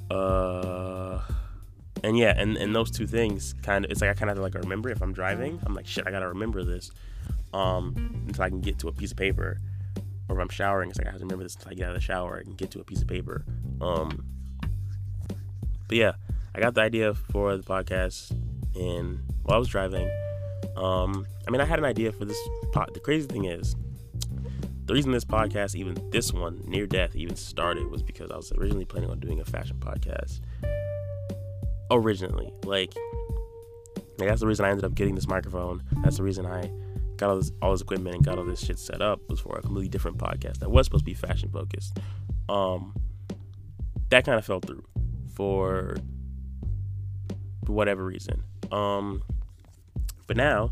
uh, 0.10 1.20
and 2.04 2.18
yeah, 2.18 2.34
and, 2.38 2.58
and 2.58 2.76
those 2.76 2.92
two 2.92 3.08
things 3.08 3.54
kind 3.62 3.86
of, 3.86 3.92
it's 3.92 4.02
like 4.02 4.10
I 4.10 4.14
kind 4.14 4.30
of 4.30 4.38
have 4.38 4.38
to 4.38 4.42
like 4.44 4.64
remember 4.64 4.90
if 4.90 5.02
I'm 5.02 5.14
driving, 5.14 5.60
I'm 5.66 5.74
like, 5.74 5.88
shit, 5.88 6.08
I 6.08 6.12
gotta 6.12 6.30
remember 6.30 6.64
this 6.64 6.92
um, 7.54 8.24
until 8.28 8.44
I 8.44 8.50
can 8.50 8.62
get 8.62 8.80
to 8.80 8.88
a 8.88 8.92
piece 8.92 9.12
of 9.12 9.18
paper. 9.18 9.60
Or 10.28 10.36
if 10.36 10.42
I'm 10.42 10.50
showering, 10.50 10.90
it's 10.90 10.98
like 10.98 11.08
I 11.08 11.12
have 11.12 11.20
to 11.20 11.26
remember 11.26 11.44
this 11.44 11.56
until 11.56 11.72
I 11.72 11.74
get 11.76 11.84
out 11.86 11.90
of 11.90 11.96
the 11.96 12.02
shower 12.02 12.38
and 12.38 12.58
get 12.58 12.72
to 12.72 12.80
a 12.80 12.84
piece 12.84 13.02
of 13.02 13.08
paper. 13.08 13.46
Um, 13.82 14.26
but 15.88 15.98
yeah, 15.98 16.14
I 16.56 16.60
got 16.60 16.74
the 16.74 16.82
idea 16.82 17.14
for 17.14 17.58
the 17.58 17.64
podcast 17.64 18.32
and 18.76 19.20
while 19.44 19.58
I 19.58 19.60
was 19.60 19.68
driving. 19.68 20.10
Um, 20.76 21.28
I 21.48 21.52
mean, 21.52 21.62
I 21.62 21.66
had 21.66 21.80
an 21.80 21.86
idea 21.86 22.12
for 22.12 22.26
this. 22.26 22.38
Pod- 22.72 22.94
the 22.94 23.00
crazy 23.00 23.28
thing 23.28 23.46
is, 23.46 23.76
the 24.86 24.94
reason 24.94 25.12
this 25.12 25.26
podcast, 25.26 25.76
even 25.76 25.98
this 26.12 26.34
one, 26.34 26.62
Near 26.66 26.88
Death, 26.88 27.16
even 27.16 27.36
started 27.36 27.90
was 27.90 28.04
because 28.04 28.32
I 28.32 28.38
was 28.38 28.52
originally 28.54 28.86
planning 28.86 29.10
on 29.10 29.20
doing 29.20 29.40
a 29.40 29.46
fashion 29.46 29.78
podcast. 29.80 30.42
Originally, 31.92 32.52
like, 32.64 32.94
like 34.18 34.28
that's 34.30 34.42
the 34.42 34.48
reason 34.48 34.66
I 34.66 34.70
ended 34.70 34.86
up 34.86 34.96
getting 34.96 35.16
this 35.16 35.28
microphone. 35.28 35.84
That's 36.04 36.18
the 36.18 36.24
reason 36.24 36.46
I 36.46 36.72
got 37.18 37.30
all 37.30 37.38
this, 37.38 37.52
all 37.62 37.72
this 37.72 37.82
equipment 37.82 38.16
and 38.16 38.26
got 38.26 38.38
all 38.38 38.44
this 38.44 38.60
shit 38.60 38.80
set 38.80 39.02
up 39.02 39.20
was 39.30 39.40
for 39.40 39.58
a 39.58 39.62
completely 39.62 39.90
different 39.90 40.18
podcast 40.18 40.60
that 40.60 40.70
was 40.70 40.86
supposed 40.86 41.06
to 41.06 41.12
be 41.12 41.14
fashion 41.14 41.50
focused. 41.50 41.98
Um, 42.50 42.94
that 44.10 44.26
kind 44.26 44.38
of 44.38 44.46
fell 44.46 44.60
through 44.60 44.86
for 45.34 45.98
whatever 47.68 48.06
reason. 48.06 48.44
Um, 48.72 49.24
but 50.28 50.38
now 50.38 50.72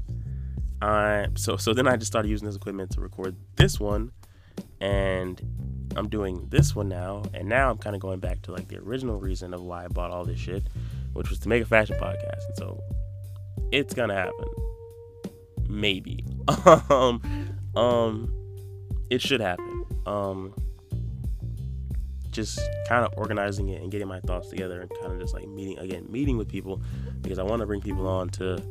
I 0.83 1.27
so 1.35 1.55
so 1.55 1.73
then 1.73 1.87
I 1.87 1.95
just 1.95 2.11
started 2.11 2.27
using 2.29 2.45
this 2.45 2.55
equipment 2.55 2.91
to 2.91 3.01
record 3.01 3.35
this 3.55 3.79
one, 3.79 4.11
and 4.81 5.41
I'm 5.95 6.09
doing 6.09 6.47
this 6.49 6.75
one 6.75 6.89
now, 6.89 7.23
and 7.33 7.47
now 7.47 7.69
I'm 7.69 7.77
kind 7.77 7.95
of 7.95 8.01
going 8.01 8.19
back 8.19 8.41
to 8.43 8.51
like 8.51 8.67
the 8.67 8.79
original 8.79 9.17
reason 9.17 9.53
of 9.53 9.61
why 9.61 9.85
I 9.85 9.87
bought 9.87 10.11
all 10.11 10.25
this 10.25 10.39
shit, 10.39 10.63
which 11.13 11.29
was 11.29 11.39
to 11.39 11.49
make 11.49 11.63
a 11.63 11.65
fashion 11.65 11.97
podcast, 12.01 12.45
and 12.47 12.57
so 12.57 12.81
it's 13.71 13.93
gonna 13.93 14.15
happen, 14.15 14.47
maybe. 15.69 16.25
um, 16.89 17.21
um, 17.75 18.33
it 19.09 19.21
should 19.21 19.41
happen. 19.41 19.85
Um, 20.05 20.53
just 22.31 22.59
kind 22.87 23.05
of 23.05 23.13
organizing 23.15 23.69
it 23.69 23.81
and 23.81 23.91
getting 23.91 24.07
my 24.07 24.19
thoughts 24.21 24.49
together 24.49 24.81
and 24.81 24.89
kind 25.01 25.13
of 25.13 25.19
just 25.19 25.33
like 25.33 25.47
meeting 25.47 25.77
again, 25.79 26.05
meeting 26.09 26.37
with 26.37 26.49
people 26.49 26.81
because 27.21 27.39
I 27.39 27.43
want 27.43 27.59
to 27.61 27.65
bring 27.65 27.81
people 27.81 28.07
on 28.07 28.29
to 28.29 28.61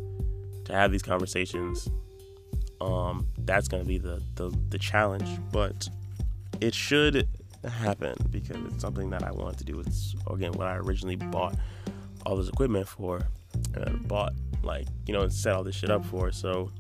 to 0.65 0.73
have 0.73 0.93
these 0.93 1.03
conversations. 1.03 1.89
Um, 2.81 3.29
that's 3.39 3.69
going 3.69 3.83
to 3.83 3.89
be 3.89 3.99
the, 3.99 4.21
the 4.35 4.53
the 4.71 4.79
challenge, 4.79 5.29
but 5.53 5.89
it 6.61 6.75
should 6.75 7.29
happen 7.65 8.17
because 8.31 8.57
it's 8.67 8.81
something 8.81 9.11
that 9.11 9.23
I 9.23 9.31
wanted 9.31 9.59
to 9.59 9.65
do. 9.65 9.81
It's 9.81 10.15
again 10.31 10.53
what 10.53 10.67
I 10.67 10.77
originally 10.77 11.17
bought 11.17 11.57
all 12.27 12.37
this 12.37 12.49
equipment 12.49 12.89
for, 12.89 13.23
and 13.75 14.07
bought 14.09 14.33
like 14.63 14.87
you 15.07 15.15
know 15.15 15.23
and 15.23 15.33
set 15.33 15.55
all 15.55 15.63
this 15.63 15.77
shit 15.77 15.91
up 15.91 16.05
for. 16.05 16.33
So 16.33 16.71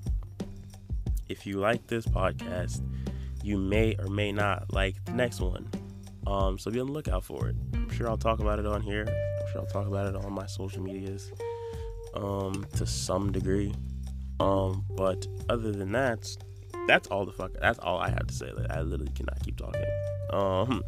if 1.32 1.46
you 1.46 1.58
like 1.58 1.86
this 1.86 2.06
podcast, 2.06 2.82
you 3.42 3.56
may 3.56 3.96
or 3.98 4.06
may 4.06 4.30
not 4.30 4.72
like 4.72 5.02
the 5.06 5.12
next 5.12 5.40
one. 5.40 5.68
Um, 6.26 6.58
so 6.58 6.70
be 6.70 6.78
on 6.78 6.86
the 6.86 6.92
lookout 6.92 7.24
for 7.24 7.48
it. 7.48 7.56
I'm 7.74 7.88
sure 7.90 8.08
I'll 8.08 8.18
talk 8.18 8.38
about 8.38 8.58
it 8.58 8.66
on 8.66 8.82
here. 8.82 9.06
I'm 9.08 9.52
sure 9.52 9.60
I'll 9.62 9.66
talk 9.66 9.86
about 9.86 10.06
it 10.06 10.14
on 10.14 10.32
my 10.32 10.46
social 10.46 10.82
medias 10.82 11.32
um, 12.14 12.64
to 12.76 12.86
some 12.86 13.32
degree. 13.32 13.74
Um, 14.40 14.84
but 14.94 15.26
other 15.48 15.72
than 15.72 15.90
that, 15.92 16.28
that's 16.86 17.08
all 17.08 17.24
the 17.24 17.32
fuck. 17.32 17.52
That's 17.60 17.78
all 17.78 17.98
I 17.98 18.10
have 18.10 18.26
to 18.26 18.34
say. 18.34 18.52
Like, 18.52 18.70
I 18.70 18.82
literally 18.82 19.12
cannot 19.12 19.42
keep 19.42 19.56
talking. 19.56 19.84
Um, 20.30 20.82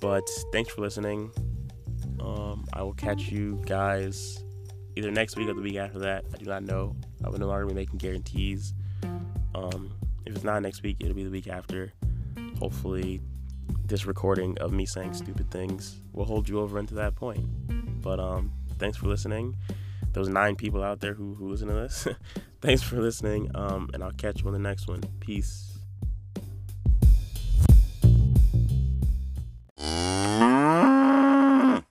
but 0.00 0.28
thanks 0.52 0.72
for 0.72 0.80
listening. 0.80 1.30
Um, 2.18 2.64
I 2.72 2.82
will 2.82 2.94
catch 2.94 3.28
you 3.28 3.62
guys 3.66 4.42
either 4.96 5.10
next 5.10 5.36
week 5.36 5.48
or 5.48 5.54
the 5.54 5.60
week 5.60 5.76
after 5.76 5.98
that. 6.00 6.24
I 6.32 6.38
do 6.38 6.46
not 6.46 6.64
know. 6.64 6.96
I 7.24 7.28
will 7.28 7.38
no 7.38 7.46
longer 7.46 7.66
be 7.66 7.74
making 7.74 7.98
guarantees. 7.98 8.74
Um, 9.54 9.92
if 10.26 10.34
it's 10.34 10.44
not 10.44 10.60
next 10.62 10.82
week, 10.82 10.96
it'll 11.00 11.14
be 11.14 11.24
the 11.24 11.30
week 11.30 11.48
after. 11.48 11.92
Hopefully, 12.58 13.20
this 13.84 14.06
recording 14.06 14.58
of 14.58 14.72
me 14.72 14.86
saying 14.86 15.14
stupid 15.14 15.50
things 15.50 16.00
will 16.12 16.24
hold 16.24 16.48
you 16.48 16.60
over 16.60 16.78
into 16.78 16.94
that 16.94 17.14
point. 17.14 17.46
But 18.02 18.20
um, 18.20 18.52
thanks 18.78 18.96
for 18.96 19.06
listening. 19.06 19.56
Those 20.12 20.28
nine 20.28 20.56
people 20.56 20.82
out 20.82 21.00
there 21.00 21.14
who, 21.14 21.34
who 21.34 21.48
listen 21.48 21.68
to 21.68 21.74
this, 21.74 22.08
thanks 22.60 22.82
for 22.82 23.00
listening. 23.00 23.50
Um, 23.54 23.90
and 23.94 24.02
I'll 24.02 24.12
catch 24.12 24.40
you 24.40 24.46
on 24.46 24.52
the 24.52 24.58
next 24.58 24.88
one. 24.88 25.02
Peace. 25.20 25.77